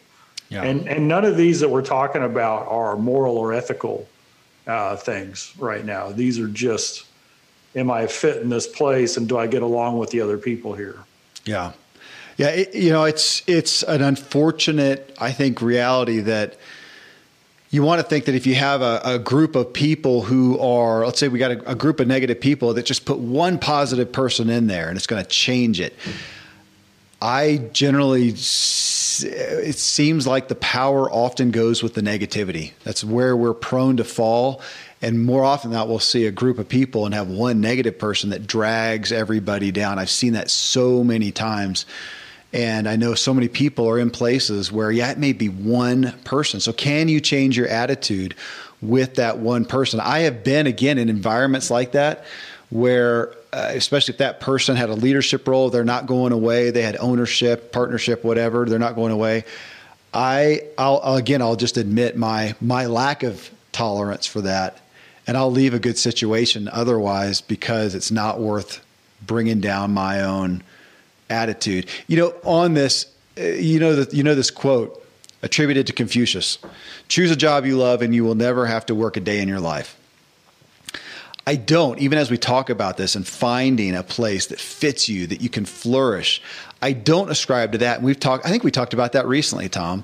[0.50, 0.64] Yeah.
[0.64, 4.08] And and none of these that we're talking about are moral or ethical
[4.66, 6.12] uh, things right now.
[6.12, 7.06] These are just
[7.76, 10.74] am I fit in this place and do I get along with the other people
[10.74, 10.98] here?
[11.48, 11.72] Yeah.
[12.38, 16.56] Yeah, it, you know, it's it's an unfortunate, I think, reality that
[17.72, 21.04] you want to think that if you have a, a group of people who are,
[21.06, 24.12] let's say, we got a, a, group of negative people that just put one positive
[24.12, 25.94] person in there and it's going to change it.
[27.22, 32.74] I generally, it seems like the power often goes with the negativity.
[32.84, 34.62] That's where we're prone to fall.
[35.02, 38.00] And more often than not, we'll see a group of people and have one negative
[38.00, 40.00] person that drags everybody down.
[40.00, 41.86] I've seen that so many times.
[42.52, 46.14] And I know so many people are in places where, yeah, it may be one
[46.24, 46.60] person.
[46.60, 48.36] So, can you change your attitude
[48.82, 50.00] with that one person?
[50.00, 52.26] I have been, again, in environments like that
[52.70, 56.82] where, uh, especially if that person had a leadership role, they're not going away, they
[56.82, 59.46] had ownership, partnership, whatever, they're not going away.
[60.14, 64.82] I, I'll, again, I'll just admit my, my lack of tolerance for that
[65.28, 68.84] and I'll leave a good situation otherwise because it's not worth
[69.26, 70.64] bringing down my own
[71.30, 71.88] attitude.
[72.08, 73.06] You know, on this,
[73.38, 75.06] uh, you know you know this quote
[75.44, 76.58] attributed to Confucius:
[77.10, 79.48] "Choose a job you love, and you will never have to work a day in
[79.48, 79.98] your life."
[81.46, 85.28] I don't, even as we talk about this and finding a place that fits you,
[85.28, 86.42] that you can flourish.
[86.82, 88.00] I don't ascribe to that.
[88.00, 90.04] And we've talked, I think we talked about that recently, Tom.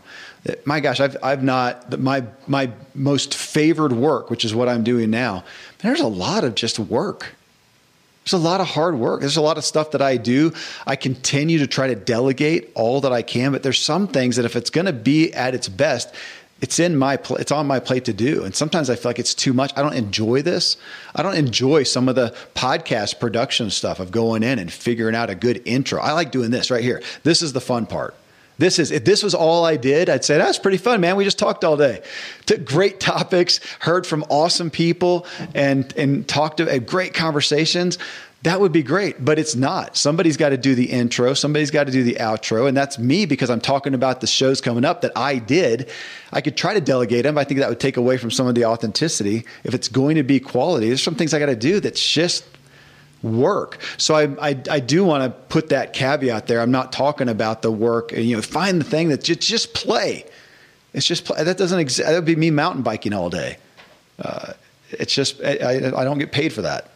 [0.66, 5.10] My gosh, I've, I've not, my, my most favored work, which is what I'm doing
[5.10, 5.46] now,
[5.80, 7.36] there's a lot of just work.
[8.24, 9.22] There's a lot of hard work.
[9.22, 10.54] There's a lot of stuff that I do.
[10.86, 14.46] I continue to try to delegate all that I can, but there's some things that
[14.46, 16.14] if it's going to be at its best,
[16.62, 19.20] it's in my pl- it's on my plate to do and sometimes i feel like
[19.20, 20.78] it's too much i don't enjoy this
[21.14, 25.30] i don't enjoy some of the podcast production stuff of going in and figuring out
[25.30, 28.16] a good intro i like doing this right here this is the fun part
[28.58, 31.16] this is if this was all I did, I'd say that's pretty fun, man.
[31.16, 32.02] We just talked all day,
[32.46, 37.98] took great topics, heard from awesome people, and and talked to great conversations.
[38.44, 39.96] That would be great, but it's not.
[39.96, 43.26] Somebody's got to do the intro, somebody's got to do the outro, and that's me
[43.26, 45.90] because I'm talking about the shows coming up that I did.
[46.34, 47.38] I could try to delegate them.
[47.38, 49.46] I think that would take away from some of the authenticity.
[49.64, 52.44] If it's going to be quality, there's some things I got to do that's just
[53.24, 53.80] work.
[53.98, 56.60] So I, I, I do want to put that caveat there.
[56.62, 58.12] I'm not talking about the work.
[58.12, 60.26] You know, find the thing that just, just play.
[60.94, 61.44] It's just play.
[61.44, 62.08] That doesn't exist.
[62.08, 63.58] That would be me mountain biking all day.
[64.20, 64.54] Uh,
[64.92, 66.90] it's just I, I don't get paid for that.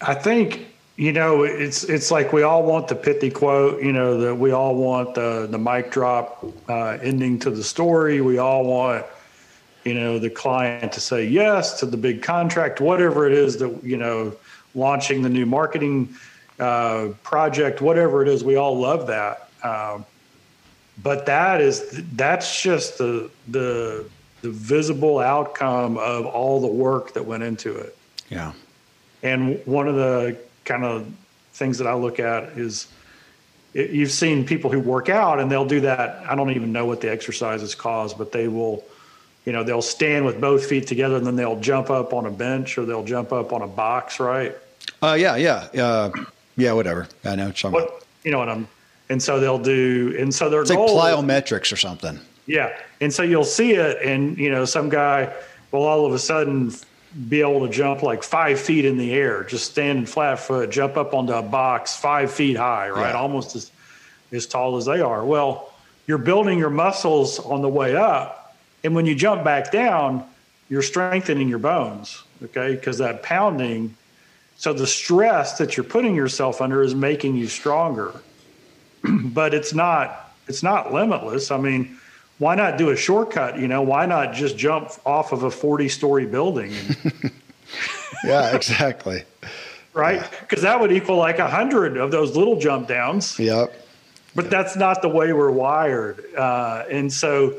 [0.00, 0.66] I think
[0.96, 3.82] you know it's it's like we all want the pithy quote.
[3.82, 8.20] You know that we all want the the mic drop uh, ending to the story.
[8.20, 9.06] We all want
[9.84, 13.84] you know the client to say yes to the big contract whatever it is that
[13.84, 14.34] you know
[14.74, 16.14] launching the new marketing
[16.58, 19.48] uh, project whatever it is we all love that.
[19.62, 20.04] Um,
[21.02, 24.04] but that is that's just the the
[24.42, 27.96] the visible outcome of all the work that went into it.
[28.28, 28.52] Yeah.
[29.22, 31.10] And one of the kind of
[31.54, 32.88] things that i look at is
[33.72, 36.22] you've seen people who work out and they'll do that.
[36.28, 38.84] I don't even know what the exercises cause but they will
[39.44, 42.30] you know they'll stand with both feet together and then they'll jump up on a
[42.30, 44.56] bench or they'll jump up on a box right
[45.02, 46.10] uh, yeah yeah uh,
[46.56, 48.66] yeah whatever i know what, you know what i'm
[49.08, 53.12] and so they'll do and so their it's goal like plyometrics or something yeah and
[53.12, 55.32] so you'll see it and you know some guy
[55.72, 56.72] will all of a sudden
[57.28, 60.96] be able to jump like five feet in the air, just standing flat foot, jump
[60.96, 63.10] up onto a box five feet high, right?
[63.10, 63.20] Yeah.
[63.20, 63.70] Almost as,
[64.32, 65.24] as tall as they are.
[65.24, 65.72] Well,
[66.06, 68.43] you're building your muscles on the way up.
[68.84, 70.24] And when you jump back down,
[70.68, 72.74] you're strengthening your bones, okay?
[72.74, 73.96] Because that pounding,
[74.56, 78.12] so the stress that you're putting yourself under is making you stronger.
[79.24, 81.50] but it's not it's not limitless.
[81.50, 81.98] I mean,
[82.38, 83.58] why not do a shortcut?
[83.58, 86.72] You know, why not just jump off of a 40 story building?
[88.24, 89.24] yeah, exactly.
[89.94, 90.22] right?
[90.40, 93.38] Because that would equal like a hundred of those little jump downs.
[93.38, 93.72] Yep.
[94.34, 96.24] But that's not the way we're wired.
[96.34, 97.58] Uh, and so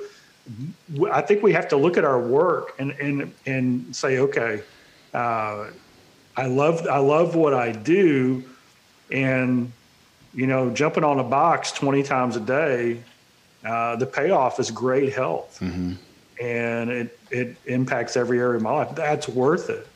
[1.12, 4.62] I think we have to look at our work and, and, and say, okay,
[5.14, 5.68] uh,
[6.38, 8.44] I love, I love what I do.
[9.12, 9.72] And,
[10.34, 13.02] you know, jumping on a box 20 times a day
[13.66, 15.94] uh, the payoff is great health, mm-hmm.
[16.40, 18.96] and it it impacts every area of my life.
[18.96, 19.88] That's worth it.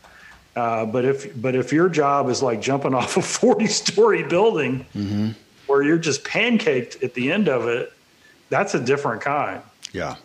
[0.55, 4.85] Uh, but if but if your job is like jumping off a forty story building,
[4.95, 5.29] mm-hmm.
[5.67, 7.93] where you're just pancaked at the end of it,
[8.49, 9.61] that's a different kind.
[9.93, 10.15] Yeah.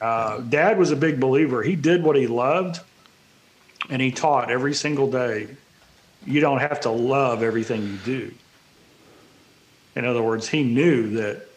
[0.00, 1.62] Uh, Dad was a big believer.
[1.62, 2.80] He did what he loved,
[3.90, 5.48] and he taught every single day.
[6.24, 8.34] You don't have to love everything you do.
[9.96, 11.48] In other words, he knew that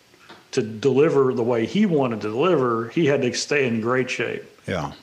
[0.51, 4.43] to deliver the way he wanted to deliver, he had to stay in great shape.
[4.67, 4.93] Yeah.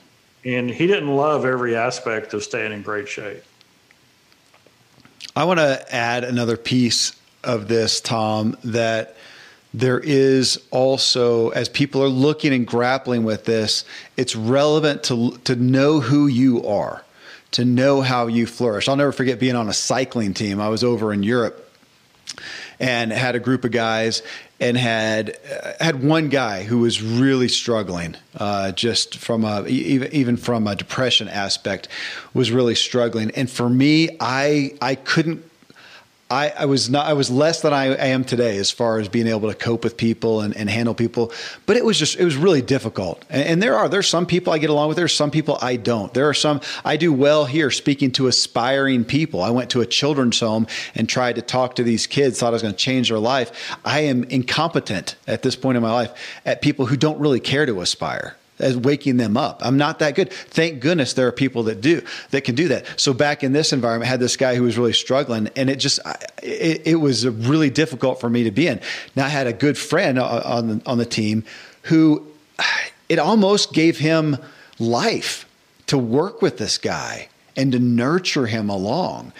[0.45, 3.43] And he didn't love every aspect of staying in great shape.
[5.35, 9.15] I want to add another piece of this, Tom, that
[9.73, 13.85] there is also, as people are looking and grappling with this,
[14.17, 17.03] it's relevant to, to know who you are,
[17.51, 18.87] to know how you flourish.
[18.87, 20.59] I'll never forget being on a cycling team.
[20.59, 21.71] I was over in Europe
[22.79, 24.23] and had a group of guys
[24.59, 30.11] and had uh, had one guy who was really struggling, uh, just from a even
[30.13, 31.87] even from a depression aspect,
[32.33, 33.31] was really struggling.
[33.31, 35.48] And for me, I I couldn't
[36.31, 39.25] I, I, was not I was less than I, am today as far as being
[39.25, 41.31] able to cope with people and, and handle people.
[41.65, 43.25] But it was just it was really difficult.
[43.31, 44.97] And, and, there are there's some people I get along with.
[44.97, 46.13] There's some people I don't.
[46.13, 49.41] There are some I do well here speaking to aspiring people.
[49.41, 52.39] I went to a children's home and tried to talk to these kids.
[52.39, 53.75] Thought I was going to change their life.
[53.83, 56.13] I am incompetent at this point in my life
[56.45, 59.61] at people who don't really care to aspire as waking them up.
[59.63, 60.31] I'm not that good.
[60.31, 62.85] Thank goodness there are people that do that can do that.
[62.99, 65.77] So back in this environment, I had this guy who was really struggling, and it
[65.77, 65.99] just
[66.43, 68.81] it, it was really difficult for me to be in.
[69.15, 71.43] Now I had a good friend on the, on the team
[71.83, 72.25] who
[73.09, 74.37] it almost gave him
[74.77, 75.45] life
[75.87, 79.33] to work with this guy and to nurture him along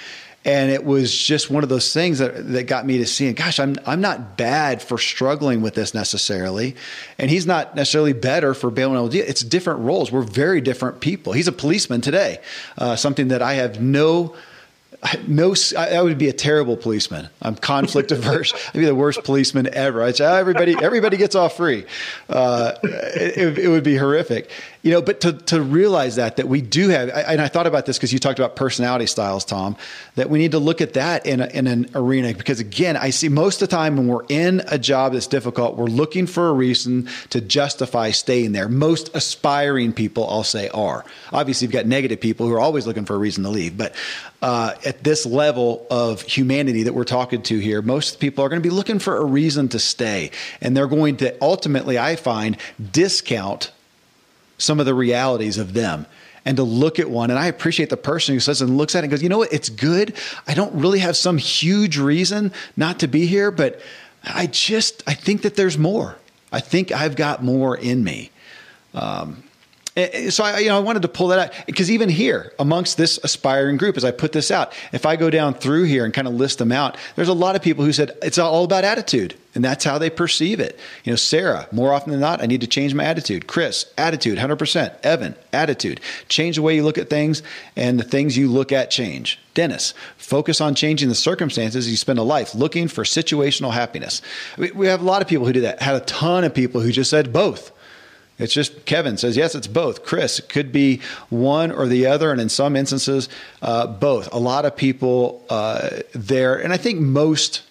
[0.45, 3.59] and it was just one of those things that, that got me to seeing gosh
[3.59, 6.75] i'm i'm not bad for struggling with this necessarily
[7.17, 11.33] and he's not necessarily better for to do it's different roles we're very different people
[11.33, 12.39] he's a policeman today
[12.77, 14.35] uh, something that i have no
[15.27, 17.29] no, I would be a terrible policeman.
[17.41, 18.53] I'm conflict averse.
[18.67, 20.03] I'd be the worst policeman ever.
[20.03, 21.85] I'd say oh, everybody, everybody gets off free.
[22.27, 25.01] Uh, it, it, would be horrific, you know.
[25.01, 28.13] But to to realize that that we do have, and I thought about this because
[28.13, 29.75] you talked about personality styles, Tom.
[30.15, 33.09] That we need to look at that in a, in an arena because again, I
[33.09, 36.49] see most of the time when we're in a job that's difficult, we're looking for
[36.49, 38.69] a reason to justify staying there.
[38.69, 43.05] Most aspiring people, I'll say, are obviously you've got negative people who are always looking
[43.05, 43.93] for a reason to leave, but
[44.41, 48.61] uh, at this level of humanity that we're talking to here, most people are going
[48.61, 50.31] to be looking for a reason to stay.
[50.61, 52.57] And they're going to ultimately, I find,
[52.91, 53.71] discount
[54.59, 56.05] some of the realities of them
[56.45, 57.31] and to look at one.
[57.31, 59.39] And I appreciate the person who says and looks at it and goes, you know
[59.39, 59.51] what?
[59.51, 60.15] It's good.
[60.47, 63.81] I don't really have some huge reason not to be here, but
[64.23, 66.17] I just, I think that there's more.
[66.51, 68.31] I think I've got more in me.
[68.93, 69.43] Um,
[69.99, 72.53] Eh, eh, so I, you know, I wanted to pull that out because even here
[72.57, 76.05] amongst this aspiring group, as I put this out, if I go down through here
[76.05, 78.63] and kind of list them out, there's a lot of people who said it's all
[78.63, 80.79] about attitude and that's how they perceive it.
[81.03, 83.47] You know, Sarah, more often than not, I need to change my attitude.
[83.47, 84.95] Chris, attitude, 100%.
[85.03, 85.99] Evan, attitude.
[86.29, 87.43] Change the way you look at things
[87.75, 89.39] and the things you look at change.
[89.55, 91.89] Dennis, focus on changing the circumstances.
[91.89, 94.21] You spend a life looking for situational happiness.
[94.57, 95.81] We have a lot of people who do that.
[95.81, 97.73] Had a ton of people who just said both.
[98.39, 100.05] It's just Kevin says, yes, it's both.
[100.05, 103.27] Chris, it could be one or the other, and in some instances,
[103.61, 104.33] uh, both.
[104.33, 107.63] A lot of people uh, there, and I think most,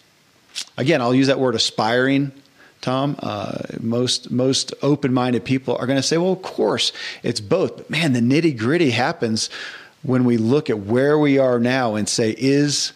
[0.76, 2.32] again, I'll use that word aspiring.
[2.80, 6.92] Tom, uh, most most open minded people are going to say, well, of course,
[7.22, 7.76] it's both.
[7.76, 9.50] But man, the nitty gritty happens
[10.02, 12.92] when we look at where we are now and say, is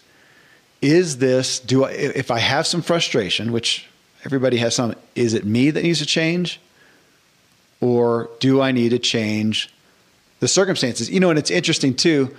[0.81, 3.87] is this do I, if I have some frustration, which
[4.25, 6.61] everybody has some, is it me that needs to change?
[7.83, 9.73] Or do I need to change
[10.43, 11.09] the circumstances.
[11.09, 12.35] You know, and it's interesting too.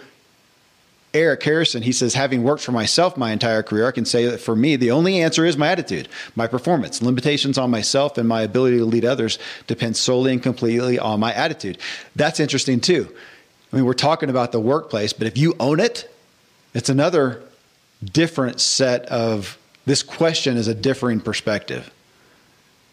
[1.14, 4.40] Eric Harrison, he says, having worked for myself my entire career, I can say that
[4.40, 7.00] for me, the only answer is my attitude, my performance.
[7.00, 11.32] Limitations on myself and my ability to lead others depend solely and completely on my
[11.32, 11.78] attitude.
[12.14, 13.08] That's interesting too.
[13.72, 16.12] I mean, we're talking about the workplace, but if you own it,
[16.74, 17.42] it's another
[18.04, 21.90] different set of this question is a differing perspective.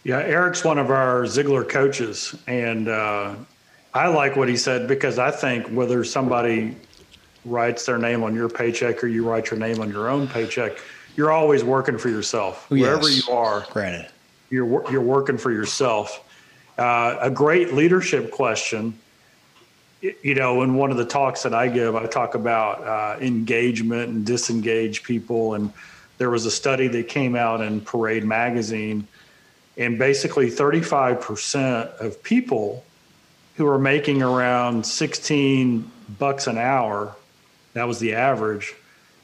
[0.04, 3.36] Yeah, Eric's one of our Ziglar coaches, and uh,
[3.94, 6.76] I like what he said because I think whether somebody
[7.46, 10.78] writes their name on your paycheck or you write your name on your own paycheck,
[11.16, 12.68] you're always working for yourself.
[12.70, 12.82] Yes.
[12.82, 14.10] Wherever you are, granted,
[14.50, 16.28] you're you're working for yourself.
[16.78, 18.98] Uh, a great leadership question.
[20.02, 24.10] You know, in one of the talks that I give, I talk about uh, engagement
[24.10, 25.54] and disengage people.
[25.54, 25.72] And
[26.18, 29.08] there was a study that came out in Parade magazine,
[29.82, 32.84] and basically 35% of people
[33.56, 37.16] who are making around 16 bucks an hour
[37.74, 38.74] that was the average.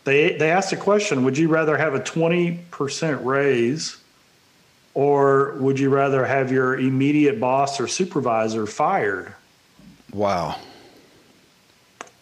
[0.03, 3.97] They they asked a question: Would you rather have a twenty percent raise,
[4.93, 9.33] or would you rather have your immediate boss or supervisor fired?
[10.13, 10.59] Wow.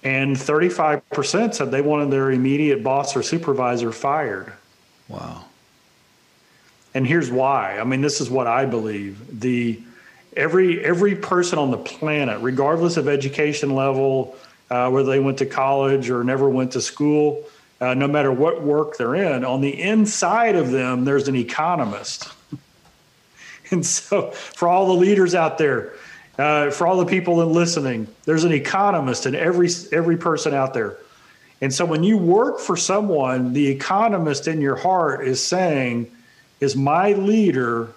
[0.04, 4.52] And thirty five percent said they wanted their immediate boss or supervisor fired.
[5.08, 5.46] Wow.
[6.96, 7.78] And here's why.
[7.78, 9.42] I mean, this is what I believe.
[9.42, 9.80] The
[10.36, 14.38] every every person on the planet, regardless of education level,
[14.72, 17.44] uh, whether they went to college or never went to school,
[17.82, 22.30] uh, no matter what work they're in, on the inside of them, there's an economist.
[23.72, 25.94] and so, for all the leaders out there,
[26.40, 30.74] uh, for all the people that listening, there's an economist in every every person out
[30.74, 30.96] there.
[31.60, 36.10] And so, when you work for someone, the economist in your heart is saying,
[36.60, 37.90] "Is my leader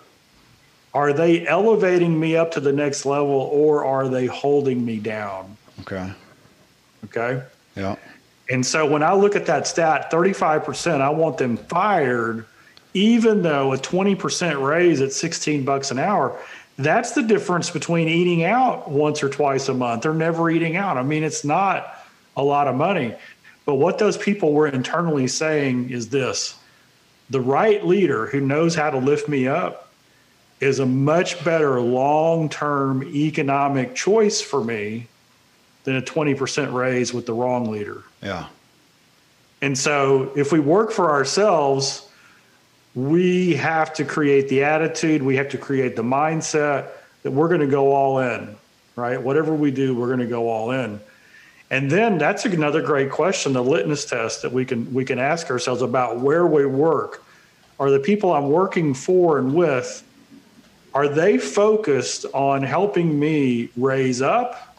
[0.94, 5.56] are they elevating me up to the next level or are they holding me down?
[5.80, 6.11] Okay.
[7.04, 7.42] Okay.
[7.76, 7.96] Yeah.
[8.50, 12.46] And so when I look at that stat, 35%, I want them fired,
[12.94, 16.38] even though a 20% raise at 16 bucks an hour,
[16.78, 20.96] that's the difference between eating out once or twice a month or never eating out.
[20.96, 22.04] I mean, it's not
[22.36, 23.14] a lot of money.
[23.66, 26.59] But what those people were internally saying is this
[27.30, 29.90] the right leader who knows how to lift me up
[30.60, 35.06] is a much better long term economic choice for me
[35.84, 38.02] than a 20% raise with the wrong leader.
[38.22, 38.46] Yeah.
[39.62, 42.08] And so if we work for ourselves,
[42.94, 46.88] we have to create the attitude, we have to create the mindset
[47.22, 48.56] that we're going to go all in,
[48.96, 49.20] right?
[49.20, 51.00] Whatever we do, we're going to go all in.
[51.70, 55.50] And then that's another great question, the litmus test that we can we can ask
[55.50, 57.22] ourselves about where we work.
[57.78, 60.02] Are the people I'm working for and with
[60.94, 64.76] are they focused on helping me raise up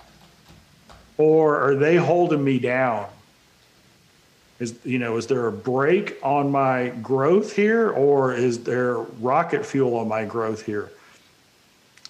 [1.17, 3.07] or are they holding me down?
[4.59, 9.65] Is you know, is there a brake on my growth here, or is there rocket
[9.65, 10.91] fuel on my growth here?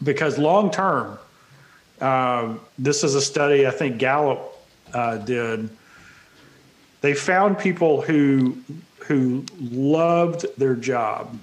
[0.04, 1.20] Because long term,
[2.02, 4.59] um, this is a study I think Gallup
[4.94, 5.70] uh, did.
[7.02, 8.58] They found people who
[9.00, 11.36] who loved their job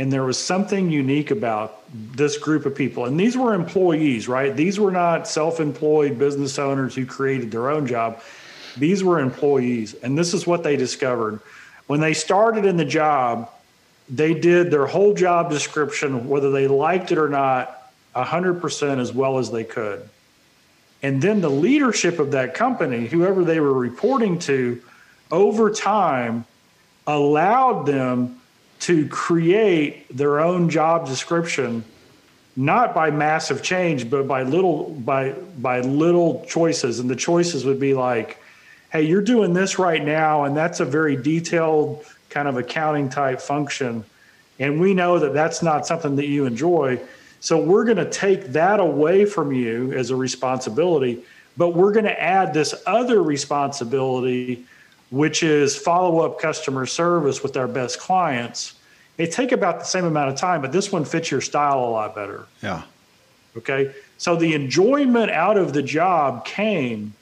[0.00, 3.04] and there was something unique about this group of people.
[3.04, 4.56] And these were employees, right?
[4.56, 8.22] These were not self employed business owners who created their own job.
[8.78, 9.92] These were employees.
[9.92, 11.40] And this is what they discovered.
[11.86, 13.50] When they started in the job,
[14.08, 19.36] they did their whole job description, whether they liked it or not, 100% as well
[19.36, 20.08] as they could.
[21.02, 24.82] And then the leadership of that company, whoever they were reporting to,
[25.30, 26.44] over time
[27.06, 28.40] allowed them
[28.80, 31.84] to create their own job description
[32.56, 36.98] not by massive change but by little by by little choices.
[36.98, 38.38] And the choices would be like
[38.90, 43.40] hey you're doing this right now and that's a very detailed kind of accounting type
[43.40, 44.04] function.
[44.58, 47.00] And we know that that's not something that you enjoy
[47.40, 51.24] so we're going to take that away from you as a responsibility
[51.56, 54.64] but we're going to add this other responsibility
[55.10, 58.74] which is follow up customer service with our best clients.
[59.16, 61.90] They take about the same amount of time, but this one fits your style a
[61.90, 62.46] lot better.
[62.62, 62.82] Yeah.
[63.56, 63.92] Okay.
[64.18, 67.12] So the enjoyment out of the job came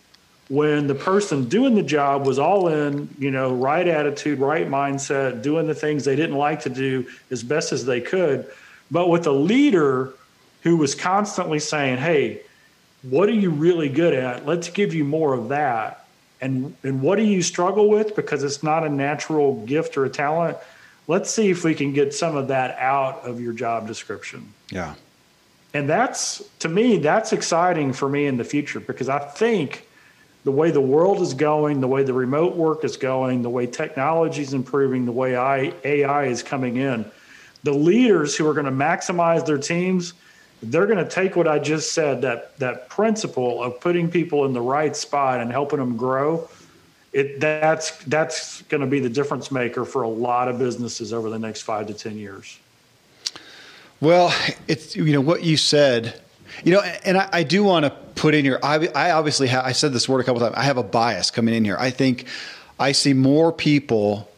[0.49, 5.43] when the person doing the job was all in, you know, right attitude, right mindset,
[5.43, 8.47] doing the things they didn't like to do as best as they could.
[8.91, 10.13] But with a leader
[10.63, 12.41] who was constantly saying, hey,
[13.03, 14.47] what are you really good at?
[14.47, 16.07] Let's give you more of that.
[16.41, 18.15] And and what do you struggle with?
[18.15, 20.57] Because it's not a natural gift or a talent.
[21.09, 24.53] Let's see if we can get some of that out of your job description.
[24.71, 24.95] Yeah.
[25.75, 29.87] And that's, to me, that's exciting for me in the future because I think
[30.45, 33.67] the way the world is going, the way the remote work is going, the way
[33.67, 35.35] technology is improving, the way
[35.85, 37.11] AI is coming in,
[37.63, 40.15] the leaders who are going to maximize their teams,
[40.63, 44.53] they're going to take what I just said that that principle of putting people in
[44.53, 46.49] the right spot and helping them grow.
[47.13, 51.31] It that's that's going to be the difference maker for a lot of businesses over
[51.31, 52.59] the next five to ten years.
[54.01, 54.35] Well,
[54.67, 56.21] it's you know what you said,
[56.65, 58.59] you know, and I, I do want to put in here.
[58.63, 59.49] I, I obviously.
[59.49, 60.55] I said this word a couple times.
[60.57, 61.77] I have a bias coming in here.
[61.79, 62.27] I think
[62.79, 64.29] I see more people.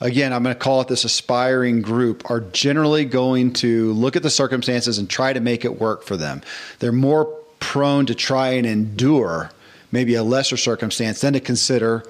[0.00, 4.22] Again, I'm going to call it this aspiring group are generally going to look at
[4.22, 6.42] the circumstances and try to make it work for them.
[6.78, 7.24] They're more
[7.58, 9.50] prone to try and endure
[9.90, 12.04] maybe a lesser circumstance than to consider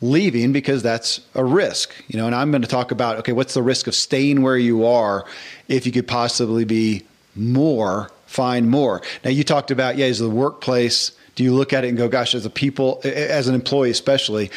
[0.00, 2.26] leaving because that's a risk, you know.
[2.26, 5.24] And I'm going to talk about okay, what's the risk of staying where you are
[5.68, 7.02] if you could possibly be
[7.34, 9.02] more, find more.
[9.24, 11.12] Now you talked about yeah, is the workplace.
[11.34, 14.52] Do you look at it and go, gosh, as a people, as an employee especially,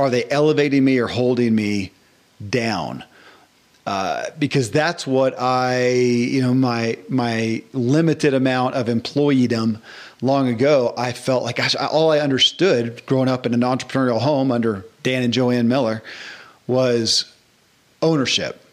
[0.00, 1.92] are they elevating me or holding me
[2.48, 3.04] down?
[3.86, 9.80] Uh, because that's what I, you know, my my limited amount of employeedom
[10.22, 11.58] long ago, I felt like
[11.90, 16.02] all I understood growing up in an entrepreneurial home under Dan and Joanne Miller
[16.66, 17.24] was
[18.02, 18.64] ownership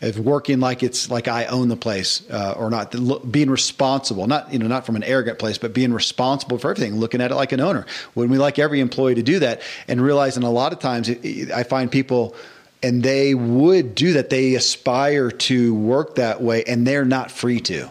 [0.00, 2.94] of working like it's like I own the place uh, or not,
[3.30, 6.96] being responsible, not you know not from an arrogant place, but being responsible for everything,
[6.96, 7.86] looking at it like an owner.
[8.14, 11.50] When we like every employee to do that, and realizing a lot of times it,
[11.50, 12.34] I find people
[12.82, 14.30] and they would do that.
[14.30, 17.90] They aspire to work that way, and they're not free to.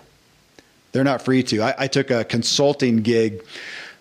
[0.91, 1.61] They're not free to.
[1.61, 3.43] I, I took a consulting gig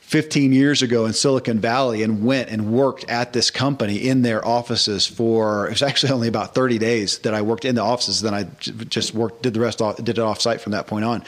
[0.06, 4.46] 15 years ago in Silicon Valley and went and worked at this company in their
[4.46, 8.20] offices for it was actually only about 30 days that I worked in the offices
[8.20, 11.04] then I just worked did the rest off, did it off site from that point
[11.04, 11.24] on.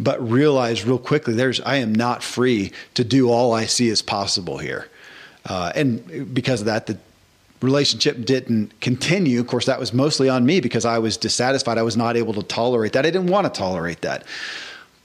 [0.00, 4.02] But realized real quickly there's I am not free to do all I see as
[4.02, 4.88] possible here.
[5.44, 6.98] Uh, and because of that the
[7.62, 9.38] relationship didn't continue.
[9.38, 11.78] Of course that was mostly on me because I was dissatisfied.
[11.78, 13.06] I was not able to tolerate that.
[13.06, 14.24] I didn't want to tolerate that.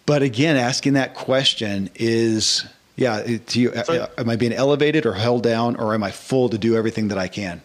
[0.08, 2.66] But again, asking that question is,
[3.02, 6.50] yeah, to you, so, am I being elevated or held down, or am I full
[6.50, 7.62] to do everything that I can?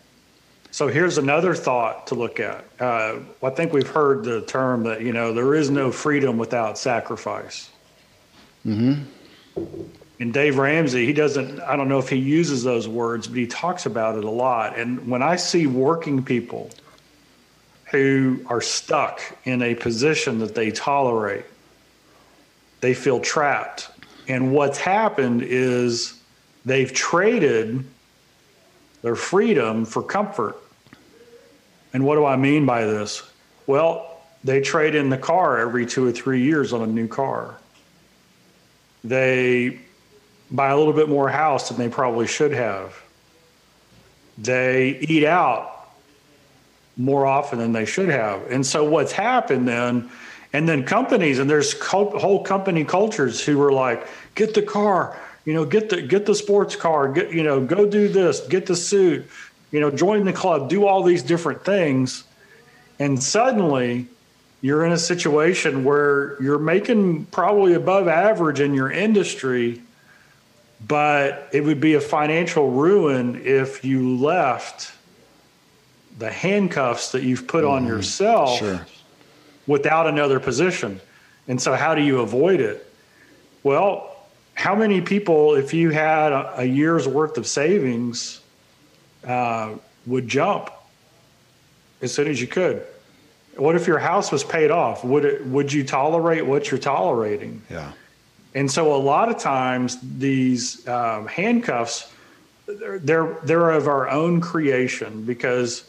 [0.70, 2.64] So here's another thought to look at.
[2.80, 6.78] Uh, I think we've heard the term that you know there is no freedom without
[6.78, 7.70] sacrifice.
[8.66, 9.02] Mm-hmm.
[10.18, 11.60] And Dave Ramsey, he doesn't.
[11.60, 14.78] I don't know if he uses those words, but he talks about it a lot.
[14.78, 16.70] And when I see working people
[17.90, 21.44] who are stuck in a position that they tolerate
[22.80, 23.88] they feel trapped.
[24.28, 26.20] And what's happened is
[26.64, 27.84] they've traded
[29.02, 30.56] their freedom for comfort.
[31.92, 33.22] And what do I mean by this?
[33.66, 37.56] Well, they trade in the car every two or three years on a new car.
[39.04, 39.80] They
[40.50, 43.00] buy a little bit more house than they probably should have.
[44.38, 45.90] They eat out
[46.96, 48.50] more often than they should have.
[48.50, 50.10] And so what's happened then
[50.56, 55.52] and then companies and there's whole company cultures who were like get the car you
[55.52, 58.74] know get the get the sports car get you know go do this get the
[58.74, 59.26] suit
[59.70, 62.24] you know join the club do all these different things.
[62.98, 64.06] And suddenly
[64.62, 69.82] you're in a situation where you're making probably above average in your industry
[70.88, 74.92] but it would be a financial ruin if you left
[76.16, 78.86] the handcuffs that you've put mm, on yourself sure
[79.66, 81.00] without another position.
[81.48, 82.86] And so, how do you avoid it?
[83.62, 84.16] Well,
[84.54, 88.40] how many people, if you had a, a year's worth of savings,
[89.24, 89.74] uh,
[90.06, 90.70] would jump
[92.00, 92.84] as soon as you could?
[93.56, 95.04] What if your house was paid off?
[95.04, 95.46] Would it?
[95.46, 97.62] Would you tolerate what you're tolerating?
[97.70, 97.92] Yeah.
[98.54, 102.12] And so, a lot of times, these um, handcuffs,
[102.66, 105.88] they're they're of our own creation because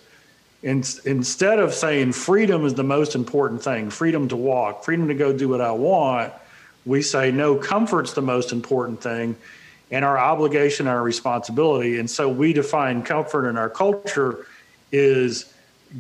[0.64, 5.14] in, instead of saying freedom is the most important thing, freedom to walk, freedom to
[5.14, 6.34] go do what I want,
[6.86, 9.36] we say no, comfort's the most important thing
[9.92, 12.00] and our obligation, our responsibility.
[12.00, 14.46] And so we define comfort in our culture
[14.92, 15.54] is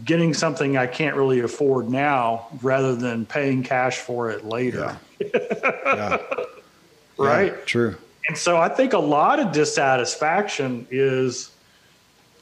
[0.03, 4.97] getting something I can't really afford now rather than paying cash for it later.
[5.19, 5.37] Yeah.
[5.85, 6.17] yeah.
[7.17, 7.53] right?
[7.53, 7.95] Yeah, true.
[8.27, 11.51] And so I think a lot of dissatisfaction is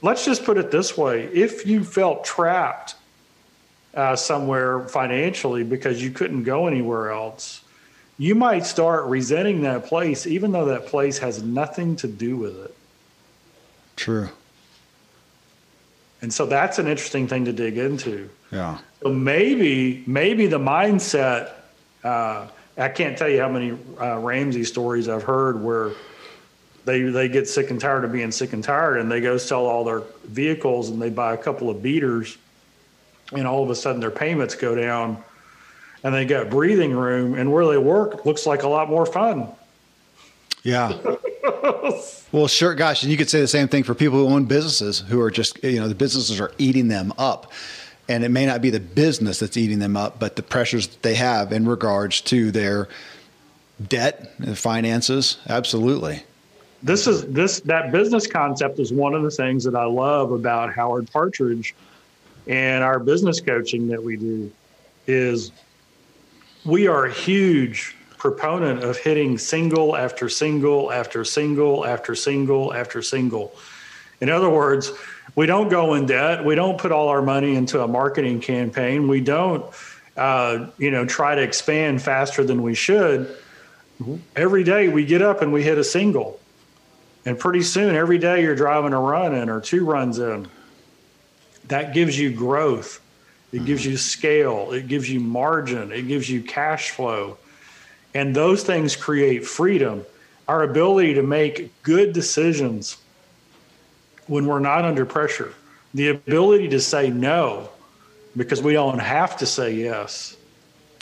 [0.05, 2.95] let's just put it this way if you felt trapped
[3.95, 7.61] uh, somewhere financially because you couldn't go anywhere else,
[8.17, 12.55] you might start resenting that place, even though that place has nothing to do with
[12.65, 12.75] it.
[13.95, 14.29] True.
[16.21, 18.29] And so that's an interesting thing to dig into.
[18.51, 18.77] Yeah.
[19.01, 21.51] So maybe, maybe the mindset
[22.05, 22.47] Uh,
[22.77, 25.93] I can't tell you how many uh, Ramsey stories I've heard where
[26.85, 29.65] they they get sick and tired of being sick and tired, and they go sell
[29.65, 32.37] all their vehicles and they buy a couple of beaters,
[33.33, 35.21] and all of a sudden their payments go down,
[36.03, 39.47] and they got breathing room, and where they work looks like a lot more fun.
[40.63, 40.97] Yeah.
[42.31, 44.99] well, sure, gosh, and you could say the same thing for people who own businesses
[44.99, 47.51] who are just you know the businesses are eating them up
[48.07, 51.01] and it may not be the business that's eating them up, but the pressures that
[51.01, 52.87] they have in regards to their
[53.87, 55.37] debt, and finances.
[55.47, 56.23] Absolutely.
[56.85, 60.71] This is this that business concept is one of the things that I love about
[60.71, 61.73] Howard Partridge
[62.45, 64.51] and our business coaching that we do
[65.07, 65.51] is
[66.63, 73.01] we are a huge proponent of hitting single after single after single after single after
[73.01, 73.51] single.
[74.21, 74.91] In other words,
[75.35, 76.45] we don't go in debt.
[76.45, 79.07] We don't put all our money into a marketing campaign.
[79.07, 79.65] We don't,
[80.15, 83.35] uh, you know, try to expand faster than we should.
[84.35, 86.39] Every day we get up and we hit a single,
[87.25, 90.47] and pretty soon every day you're driving a run in or two runs in.
[91.67, 93.01] That gives you growth.
[93.51, 93.91] It gives mm-hmm.
[93.91, 94.71] you scale.
[94.71, 95.91] It gives you margin.
[95.91, 97.37] It gives you cash flow.
[98.13, 100.05] And those things create freedom.
[100.47, 102.97] Our ability to make good decisions
[104.27, 105.53] when we're not under pressure.
[105.93, 107.69] The ability to say no
[108.37, 110.37] because we don't have to say yes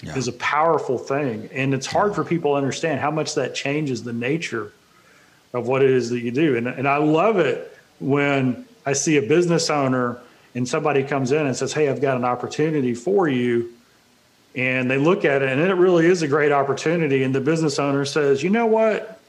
[0.01, 0.15] yeah.
[0.15, 1.49] is a powerful thing.
[1.51, 4.71] And it's hard for people to understand how much that changes the nature
[5.53, 6.57] of what it is that you do.
[6.57, 10.19] And, and I love it when I see a business owner
[10.55, 13.71] and somebody comes in and says, Hey, I've got an opportunity for you.
[14.55, 17.23] And they look at it and it really is a great opportunity.
[17.23, 19.19] And the business owner says, You know what?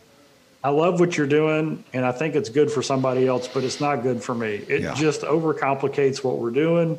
[0.62, 3.82] I love what you're doing, and I think it's good for somebody else, but it's
[3.82, 4.64] not good for me.
[4.66, 4.94] It yeah.
[4.94, 6.98] just overcomplicates what we're doing.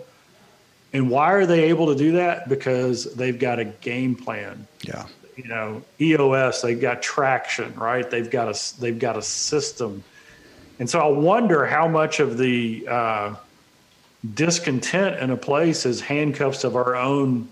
[0.93, 2.47] And why are they able to do that?
[2.47, 4.67] Because they've got a game plan.
[4.83, 5.07] Yeah.
[5.35, 8.09] You know, EOS, they've got traction, right?
[8.09, 10.03] They've got a they've got a system.
[10.79, 13.35] And so I wonder how much of the uh,
[14.33, 17.47] discontent in a place is handcuffs of our own.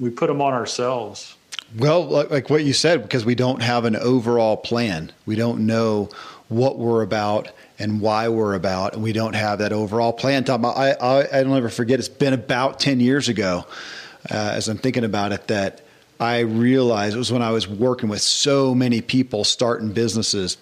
[0.00, 1.36] We put them on ourselves.
[1.78, 5.12] Well, like what you said, because we don't have an overall plan.
[5.26, 6.08] We don't know
[6.48, 10.44] what we're about and why we're about, and we don't have that overall plan.
[10.44, 11.98] Tom, I, I, I don't ever forget.
[11.98, 13.66] It's been about ten years ago,
[14.30, 15.80] uh, as I'm thinking about it, that
[16.20, 20.56] I realized it was when I was working with so many people starting businesses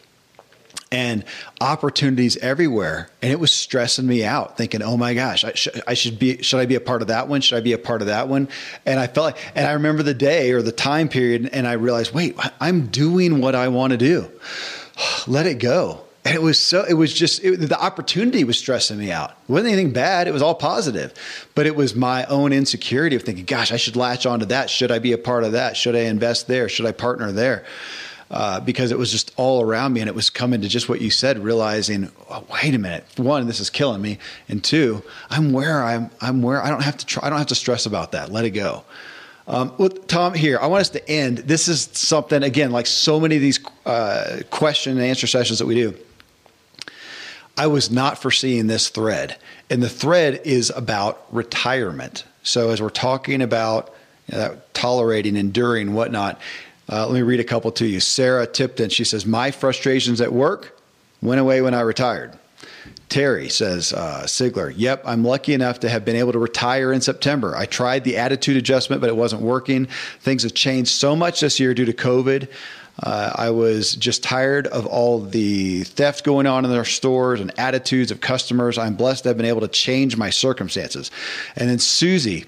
[0.93, 1.25] and
[1.61, 3.09] opportunities everywhere.
[3.23, 6.43] And it was stressing me out, thinking, "Oh my gosh, I, sh- I, should be.
[6.43, 7.41] Should I be a part of that one?
[7.41, 8.49] Should I be a part of that one?"
[8.87, 11.73] And I felt like, and I remember the day or the time period, and I
[11.73, 14.31] realized, wait, I'm doing what I want to do.
[15.27, 16.03] Let it go.
[16.25, 16.85] And it was so.
[16.85, 19.31] It was just it, the opportunity was stressing me out.
[19.31, 20.29] It wasn't anything bad.
[20.29, 21.13] It was all positive,
[21.57, 24.71] but it was my own insecurity of thinking, "Gosh, I should latch onto that.
[24.71, 25.77] Should I be a part of that?
[25.77, 26.69] Should I invest there?
[26.69, 27.65] Should I partner there?"
[28.33, 31.03] uh, because it was just all around me and it was coming to just what
[31.03, 34.19] you said, realizing, oh, wait a minute, one, this is killing me,
[34.49, 37.49] and two, I'm where I'm, I'm where I don't have to try, I don't have
[37.49, 38.33] to stress about that.
[38.33, 38.85] Let it go.
[39.47, 41.39] Um, well, Tom, here I want us to end.
[41.39, 45.67] This is something again, like so many of these uh, question and answer sessions that
[45.67, 45.95] we do.
[47.57, 49.37] I was not foreseeing this thread,
[49.69, 52.25] and the thread is about retirement.
[52.43, 53.95] So as we're talking about
[54.29, 56.41] you know, tolerating, enduring, whatnot,
[56.89, 58.01] uh, let me read a couple to you.
[58.01, 60.79] Sarah Tipton, she says, My frustrations at work
[61.21, 62.39] went away when I retired.
[63.09, 67.03] Terry says, uh, Ziglar, yep, I'm lucky enough to have been able to retire in
[67.03, 67.55] September.
[67.55, 69.87] I tried the attitude adjustment, but it wasn't working.
[70.21, 72.49] Things have changed so much this year due to COVID.
[73.01, 77.53] Uh, I was just tired of all the theft going on in their stores and
[77.59, 78.77] attitudes of customers.
[78.79, 81.11] I'm blessed to have been able to change my circumstances.
[81.57, 82.45] And then Susie,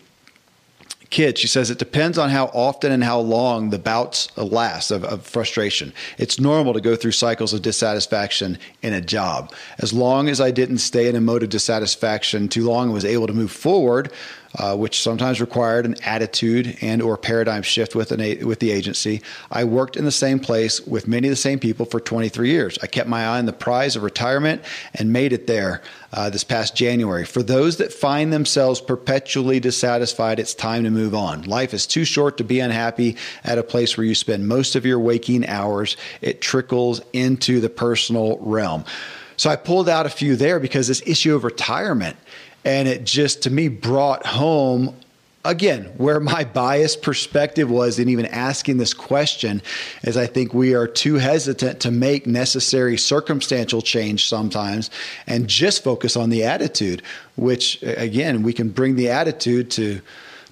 [1.08, 5.02] kid, she says it depends on how often and how long the bouts last of,
[5.04, 5.92] of, frustration.
[6.18, 9.52] It's normal to go through cycles of dissatisfaction in a job.
[9.78, 13.04] As long as I didn't stay in a mode of dissatisfaction too long and was
[13.04, 14.12] able to move forward,
[14.56, 19.20] uh, which sometimes required an attitude and or paradigm shift with an with the agency.
[19.50, 22.78] I worked in the same place with many of the same people for 23 years.
[22.82, 24.62] I kept my eye on the prize of retirement
[24.94, 25.82] and made it there
[26.12, 27.24] uh, this past January.
[27.24, 31.42] For those that find themselves perpetually dissatisfied, it's time to move on.
[31.42, 34.86] Life is too short to be unhappy at a place where you spend most of
[34.86, 35.96] your waking hours.
[36.20, 38.84] It trickles into the personal realm.
[39.36, 42.16] So I pulled out a few there because this issue of retirement
[42.64, 44.94] and it just, to me, brought home
[45.44, 49.60] again where my biased perspective was in even asking this question
[50.02, 54.88] is i think we are too hesitant to make necessary circumstantial change sometimes
[55.26, 57.02] and just focus on the attitude
[57.36, 60.00] which again we can bring the attitude to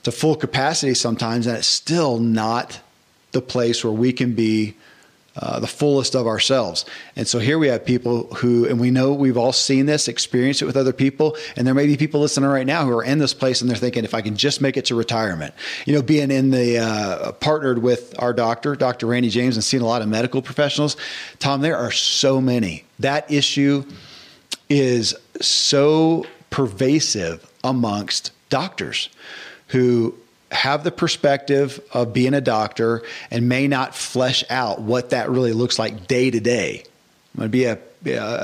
[0.02, 2.80] to full capacity sometimes, and it's still not
[3.32, 4.74] the place where we can be
[5.34, 6.84] uh, the fullest of ourselves.
[7.16, 10.60] And so here we have people who, and we know we've all seen this, experienced
[10.60, 13.18] it with other people, and there may be people listening right now who are in
[13.18, 15.54] this place and they're thinking, if I can just make it to retirement,
[15.86, 19.06] you know, being in the uh, partnered with our doctor, Dr.
[19.06, 20.96] Randy James, and seeing a lot of medical professionals,
[21.38, 22.84] Tom, there are so many.
[22.98, 23.84] That issue
[24.68, 29.08] is so pervasive amongst doctors
[29.68, 30.14] who
[30.52, 35.52] have the perspective of being a doctor and may not flesh out what that really
[35.52, 36.84] looks like day to day.
[37.34, 37.78] I'm going to be a,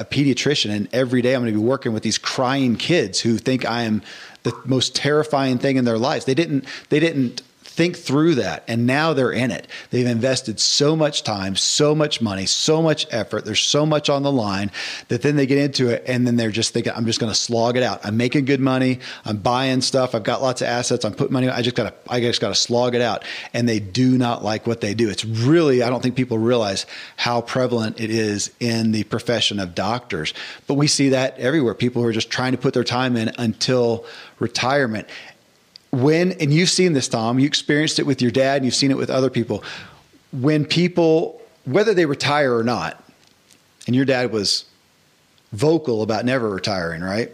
[0.01, 3.37] a pediatrician, and every day I'm going to be working with these crying kids who
[3.37, 4.03] think I am
[4.43, 6.25] the most terrifying thing in their lives.
[6.25, 6.65] They didn't.
[6.89, 7.43] They didn't
[7.79, 8.65] think through that.
[8.67, 9.69] And now they're in it.
[9.91, 13.45] They've invested so much time, so much money, so much effort.
[13.45, 14.73] There's so much on the line
[15.07, 17.39] that then they get into it and then they're just thinking, I'm just going to
[17.39, 18.05] slog it out.
[18.05, 18.99] I'm making good money.
[19.25, 20.17] I'm buying stuff.
[20.17, 21.05] I've got lots of assets.
[21.05, 21.49] I'm putting money.
[21.49, 23.25] I just got to, I just got to slog it out.
[23.55, 25.09] And they do not like what they do.
[25.09, 26.85] It's really, I don't think people realize
[27.17, 30.35] how prevalent it is in the profession of doctors.
[30.67, 31.75] But we see that everywhere.
[31.75, 34.05] People who are just trying to put their time in until
[34.41, 35.07] retirement
[35.91, 38.91] when and you've seen this tom you experienced it with your dad and you've seen
[38.91, 39.63] it with other people.
[40.33, 43.03] When people whether they retire or not
[43.87, 44.65] and your dad was
[45.53, 47.33] vocal about never retiring right?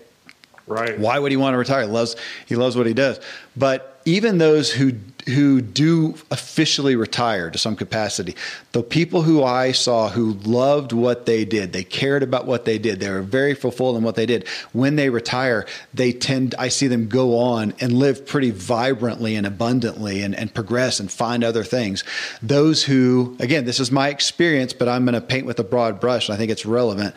[0.67, 0.99] Right.
[0.99, 1.83] Why would he want to retire?
[1.83, 3.21] He loves he loves what he does.
[3.57, 4.93] But even those who
[5.27, 8.37] who do officially retire to some capacity.
[8.73, 12.79] The people who I saw who loved what they did, they cared about what they
[12.79, 14.47] did, they were very fulfilled in what they did.
[14.73, 19.47] When they retire, they tend, I see them go on and live pretty vibrantly and
[19.47, 22.05] abundantly and, and progress and find other things.
[22.43, 26.01] Those who, again, this is my experience, but I'm going to paint with a broad
[26.01, 27.15] brush, and I think it's relevant.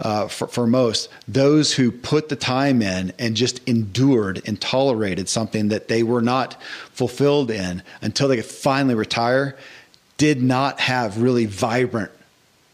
[0.00, 5.28] Uh, for, for most, those who put the time in and just endured and tolerated
[5.28, 6.60] something that they were not
[6.92, 9.58] fulfilled in until they could finally retire
[10.16, 12.10] did not have really vibrant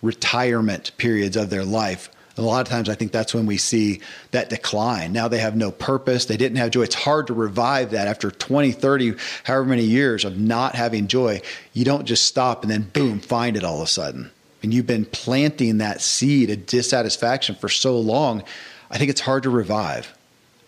[0.03, 2.11] retirement periods of their life.
[2.39, 5.12] a lot of times, I think that's when we see that decline.
[5.12, 6.27] Now they have no purpose.
[6.27, 6.83] They didn't have joy.
[6.83, 11.41] It's hard to revive that after 20, 30, however many years of not having joy.
[11.72, 14.31] You don't just stop and then boom, find it all of a sudden
[14.67, 18.43] and you've been planting that seed of dissatisfaction for so long,
[18.91, 20.12] I think it's hard to revive.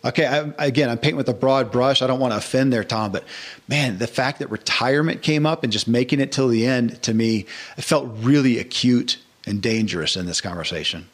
[0.05, 2.01] Okay, I, again, I'm painting with a broad brush.
[2.01, 3.25] I don't want to offend there, Tom, but
[3.67, 7.13] man, the fact that retirement came up and just making it till the end to
[7.13, 7.47] me,
[7.77, 9.19] it felt really acute
[9.49, 11.09] and dangerous in this conversation.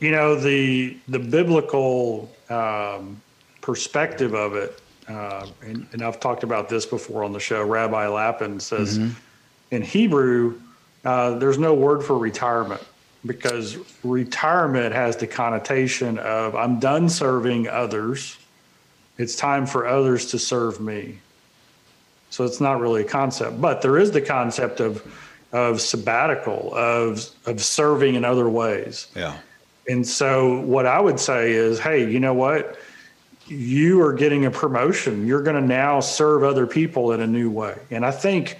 [0.00, 3.18] You know, the the biblical um,
[3.62, 7.64] perspective of it, uh, and, and, I've talked about this before on the show.
[7.64, 9.18] Rabbi Lapin says mm-hmm.
[9.70, 10.60] in Hebrew,
[11.04, 12.82] uh, there's no word for retirement
[13.26, 18.36] because retirement has the connotation of I'm done serving others.
[19.18, 21.18] It's time for others to serve me.
[22.30, 25.02] So it's not really a concept, but there is the concept of
[25.52, 29.06] of sabbatical, of of serving in other ways.
[29.14, 29.38] Yeah.
[29.88, 32.76] And so what I would say is, hey, you know what?
[33.46, 35.26] You are getting a promotion.
[35.26, 37.78] You're going to now serve other people in a new way.
[37.90, 38.58] And I think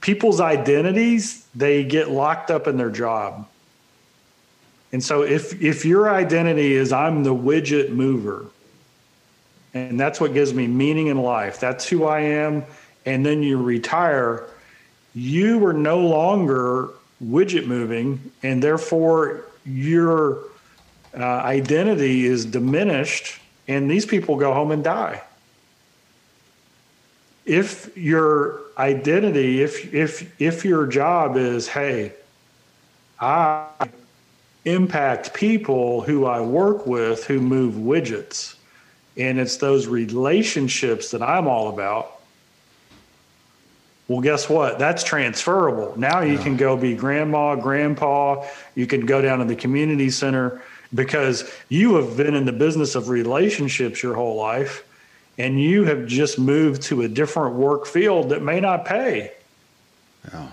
[0.00, 3.48] people's identities they get locked up in their job.
[4.92, 8.46] And so if if your identity is i'm the widget mover
[9.72, 12.64] and that's what gives me meaning in life that's who i am
[13.06, 14.48] and then you retire
[15.14, 16.88] you are no longer
[17.24, 20.38] widget moving and therefore your
[21.16, 25.22] uh, identity is diminished and these people go home and die.
[27.44, 32.12] If your identity, if if if your job is, hey,
[33.20, 33.68] I
[34.64, 38.56] impact people who I work with who move widgets,
[39.16, 42.20] and it's those relationships that I'm all about.
[44.08, 44.78] Well, guess what?
[44.78, 45.96] That's transferable.
[45.96, 46.42] Now you yeah.
[46.42, 48.44] can go be grandma, grandpa.
[48.74, 50.62] You can go down to the community center
[50.92, 54.84] because you have been in the business of relationships your whole life
[55.40, 59.32] and you have just moved to a different work field that may not pay.
[60.30, 60.48] Yeah.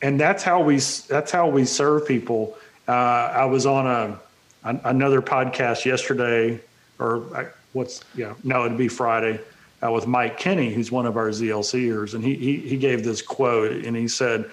[0.00, 0.76] And that's how we
[1.08, 2.56] that's how we serve people.
[2.86, 6.60] Uh, I was on a, another podcast yesterday,
[7.00, 9.40] or I, what's yeah no it'd be Friday
[9.82, 13.22] uh, with Mike Kenny, who's one of our ZLCers, and he, he he gave this
[13.22, 14.48] quote, and he said,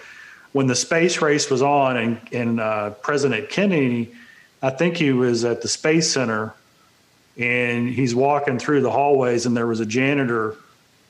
[0.52, 4.12] when the space race was on, and and uh, President Kennedy,
[4.62, 6.54] I think he was at the Space Center
[7.38, 10.56] and he's walking through the hallways and there was a janitor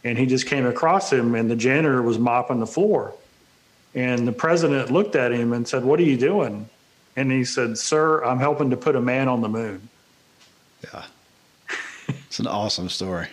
[0.04, 3.14] and he just came across him and the janitor was mopping the floor.
[3.94, 6.68] And the president looked at him and said what are you doing?
[7.16, 9.88] And he said sir i'm helping to put a man on the moon.
[10.84, 11.04] Yeah.
[12.08, 13.26] It's an awesome story.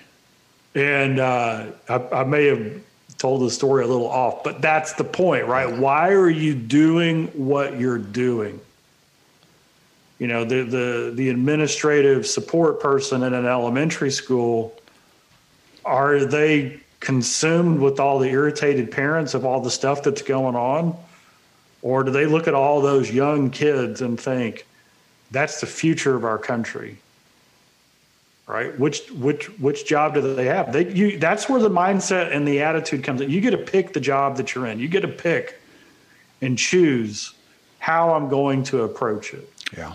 [0.73, 2.81] And uh, I, I may have
[3.17, 5.71] told the story a little off, but that's the point, right?
[5.71, 8.59] Why are you doing what you're doing?
[10.19, 14.75] You know, the the the administrative support person in an elementary school
[15.85, 20.95] are they consumed with all the irritated parents of all the stuff that's going on?
[21.81, 24.65] Or do they look at all those young kids and think
[25.31, 26.97] that's the future of our country?
[28.47, 28.77] Right?
[28.79, 30.73] Which which which job do they have?
[30.73, 33.29] They you that's where the mindset and the attitude comes in.
[33.29, 34.79] You get to pick the job that you're in.
[34.79, 35.59] You get to pick
[36.41, 37.33] and choose
[37.79, 39.49] how I'm going to approach it.
[39.77, 39.93] Yeah.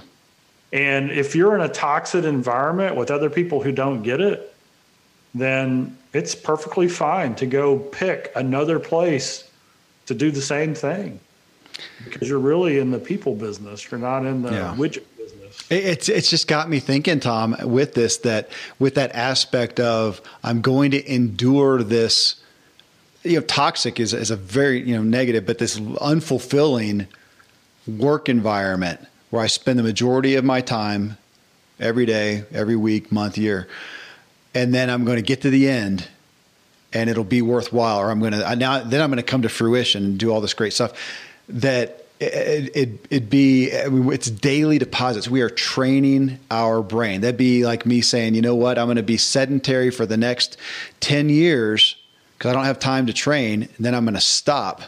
[0.73, 4.55] And if you're in a toxic environment with other people who don't get it,
[5.35, 9.49] then it's perfectly fine to go pick another place
[10.07, 11.20] to do the same thing
[12.05, 13.91] because you're really in the people business.
[13.91, 14.75] You're not in the yeah.
[14.77, 15.64] widget business.
[15.70, 20.61] It's it's just got me thinking, Tom, with this that with that aspect of I'm
[20.61, 22.37] going to endure this.
[23.23, 27.07] You know, toxic is is a very you know negative, but this unfulfilling
[27.87, 29.01] work environment
[29.33, 31.16] where I spend the majority of my time
[31.80, 33.66] every day, every week, month, year.
[34.55, 36.07] And then I'm going to get to the end
[36.93, 39.49] and it'll be worthwhile or I'm going to now then I'm going to come to
[39.49, 40.93] fruition and do all this great stuff
[41.49, 45.28] that it, it, would be it's daily deposits.
[45.28, 47.22] We are training our brain.
[47.22, 48.78] That'd be like me saying you know what?
[48.78, 50.59] I'm going to be sedentary for the next
[51.01, 51.97] 10 years
[52.37, 54.83] because i don't have time to train and then i'm going to stop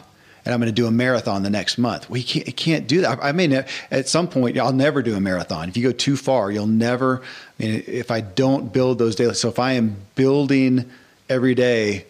[0.45, 2.07] and I'm going to do a marathon the next month.
[2.09, 3.19] We can't, can't do that.
[3.21, 5.69] I mean, at some point, I'll never do a marathon.
[5.69, 7.23] If you go too far, you'll never.
[7.59, 10.89] I mean, if I don't build those daily, so if I am building
[11.29, 12.05] every day,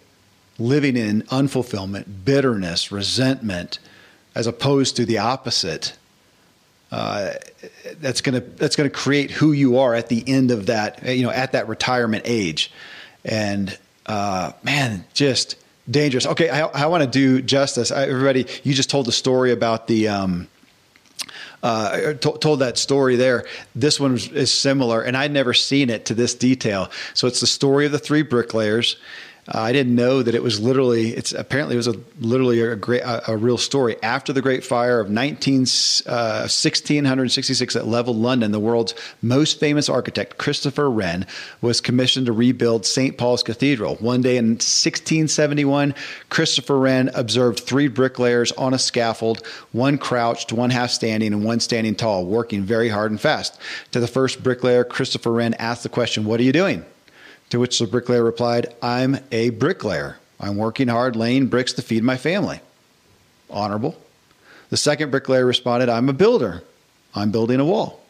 [0.59, 3.79] living in unfulfillment, bitterness, resentment,
[4.35, 5.97] as opposed to the opposite,
[6.91, 7.31] uh,
[7.99, 11.31] that's gonna that's gonna create who you are at the end of that you know
[11.31, 12.71] at that retirement age,
[13.23, 15.55] and uh, man, just
[15.89, 16.25] dangerous.
[16.25, 17.91] Okay, I, I want to do justice.
[17.91, 20.07] I, everybody, you just told the story about the.
[20.07, 20.47] Um,
[21.63, 23.43] uh, t- told that story there.
[23.73, 26.91] This one is similar, and I'd never seen it to this detail.
[27.15, 28.97] So it's the story of the three bricklayers.
[29.47, 31.09] Uh, I didn't know that it was literally.
[31.11, 33.95] It's apparently it was a literally a great a, a real story.
[34.01, 35.61] After the Great Fire of 19,
[36.07, 41.27] uh, 1666 at Level, London, the world's most famous architect Christopher Wren
[41.61, 43.19] was commissioned to rebuild St.
[43.19, 43.97] Paul's Cathedral.
[43.97, 45.93] One day in 1671,
[46.29, 51.59] Christopher Wren observed three bricklayers on a scaffold, one crouched, one half standing, and one
[51.59, 53.59] standing tall, working very hard and fast.
[53.91, 56.83] To the first bricklayer, Christopher Wren asked the question, "What are you doing?"
[57.49, 60.17] To which the bricklayer replied, I'm a bricklayer.
[60.39, 62.59] I'm working hard laying bricks to feed my family.
[63.49, 63.95] Honorable.
[64.69, 66.63] The second bricklayer responded, I'm a builder.
[67.13, 68.01] I'm building a wall.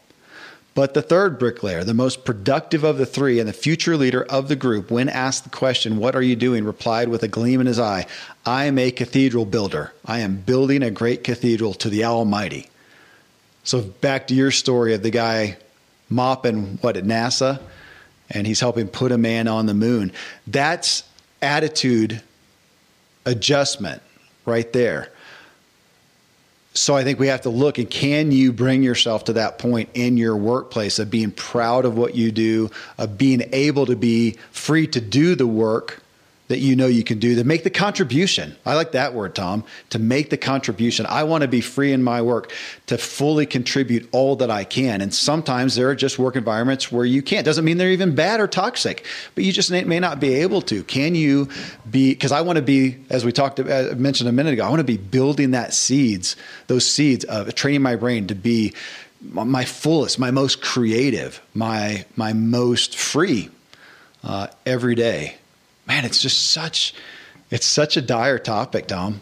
[0.74, 4.48] But the third bricklayer, the most productive of the three and the future leader of
[4.48, 6.64] the group, when asked the question, What are you doing?
[6.64, 8.06] replied with a gleam in his eye,
[8.44, 9.94] I am a cathedral builder.
[10.04, 12.68] I am building a great cathedral to the Almighty.
[13.64, 15.56] So back to your story of the guy
[16.10, 17.60] mopping what at NASA
[18.30, 20.12] and he's helping put a man on the moon.
[20.46, 21.04] That's
[21.42, 22.22] attitude
[23.24, 24.02] adjustment
[24.44, 25.10] right there.
[26.74, 29.88] So I think we have to look and can you bring yourself to that point
[29.94, 34.36] in your workplace of being proud of what you do, of being able to be
[34.52, 36.02] free to do the work
[36.48, 38.54] that you know you can do to make the contribution.
[38.64, 41.06] I like that word, Tom, to make the contribution.
[41.06, 42.52] I want to be free in my work
[42.86, 45.00] to fully contribute all that I can.
[45.00, 47.44] And sometimes there are just work environments where you can't.
[47.44, 50.84] Doesn't mean they're even bad or toxic, but you just may not be able to.
[50.84, 51.48] Can you
[51.90, 54.68] be, because I want to be, as we talked, uh, mentioned a minute ago, I
[54.68, 56.36] want to be building that seeds,
[56.68, 58.72] those seeds of training my brain to be
[59.20, 63.50] my fullest, my most creative, my, my most free
[64.22, 65.36] uh, every day
[65.86, 66.94] man, it's just such
[67.50, 69.20] it's such a dire topic, Tom.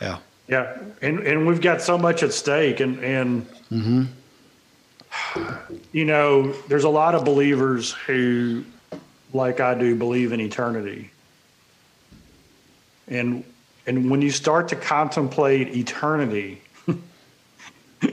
[0.00, 0.18] Yeah.
[0.48, 4.06] Yeah, and and we've got so much at stake, and and mm-hmm.
[5.92, 8.64] you know, there's a lot of believers who,
[9.32, 11.12] like I do, believe in eternity,
[13.06, 13.44] and
[13.86, 16.62] and when you start to contemplate eternity,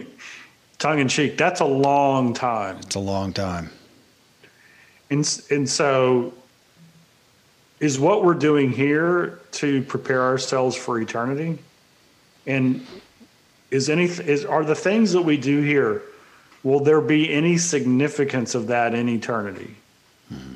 [0.78, 2.78] tongue in cheek, that's a long time.
[2.82, 3.72] It's a long time.
[5.10, 6.36] And and so
[7.80, 11.60] is what we're doing here to prepare ourselves for eternity?
[12.46, 12.86] And
[13.70, 16.02] is any is are the things that we do here
[16.64, 19.76] will there be any significance of that in eternity?
[20.34, 20.56] Mm-hmm.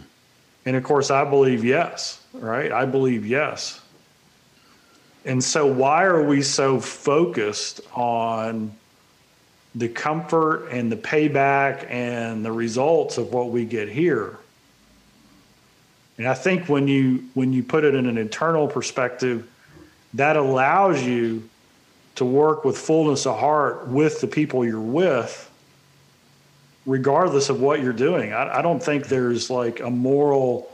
[0.66, 2.72] And of course I believe yes, right?
[2.72, 3.80] I believe yes.
[5.24, 8.76] And so why are we so focused on
[9.76, 14.38] the comfort and the payback and the results of what we get here?
[16.22, 19.50] And I think when you when you put it in an internal perspective,
[20.14, 21.50] that allows you
[22.14, 25.50] to work with fullness of heart with the people you're with,
[26.86, 28.34] regardless of what you're doing.
[28.34, 30.72] I, I don't think there's like a moral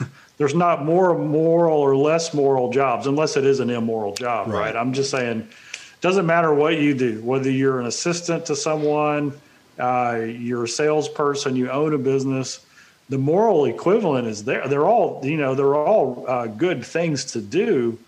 [0.38, 4.58] there's not more moral or less moral jobs unless it is an immoral job, right?
[4.58, 4.76] right?
[4.76, 9.38] I'm just saying, it doesn't matter what you do, whether you're an assistant to someone,
[9.78, 12.64] uh, you're a salesperson, you own a business.
[13.08, 14.68] The moral equivalent is there.
[14.68, 17.98] They're all, you know, they're all uh, good things to do.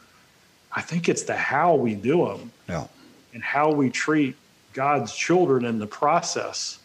[0.73, 2.87] I think it's the how we do them yeah.
[3.33, 4.37] and how we treat
[4.73, 6.79] God's children in the process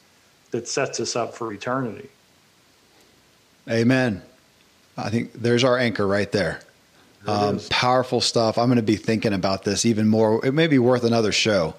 [0.52, 2.10] that sets us up for eternity.
[3.70, 4.22] Amen.
[4.98, 6.62] I think there's our anchor right there.
[7.28, 8.58] Um, powerful stuff.
[8.58, 10.46] I'm going to be thinking about this even more.
[10.46, 11.74] It may be worth another show.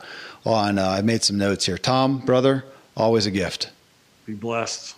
[0.44, 1.78] On uh, I made some notes here.
[1.78, 2.64] Tom, brother,
[2.96, 3.70] always a gift.
[4.26, 4.95] Be blessed.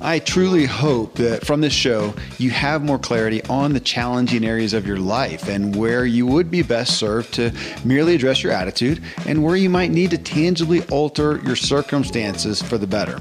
[0.00, 4.72] I truly hope that from this show, you have more clarity on the challenging areas
[4.72, 7.52] of your life and where you would be best served to
[7.84, 12.78] merely address your attitude and where you might need to tangibly alter your circumstances for
[12.78, 13.18] the better.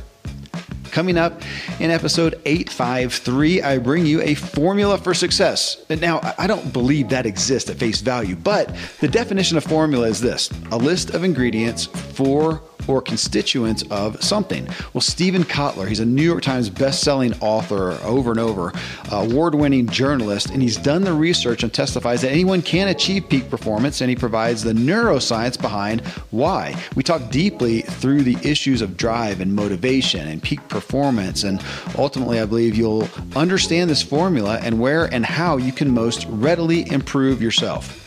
[0.91, 1.41] Coming up
[1.79, 5.83] in episode 853, I bring you a formula for success.
[5.89, 10.21] Now, I don't believe that exists at face value, but the definition of formula is
[10.21, 14.67] this a list of ingredients for or constituents of something.
[14.93, 18.71] Well, Steven Kotler, he's a New York Times best-selling author over and over,
[19.11, 23.49] uh, award-winning journalist, and he's done the research and testifies that anyone can achieve peak
[23.49, 26.01] performance, and he provides the neuroscience behind
[26.31, 26.75] why.
[26.95, 31.63] We talk deeply through the issues of drive and motivation and peak performance, and
[31.97, 36.89] ultimately, I believe you'll understand this formula and where and how you can most readily
[36.91, 38.06] improve yourself.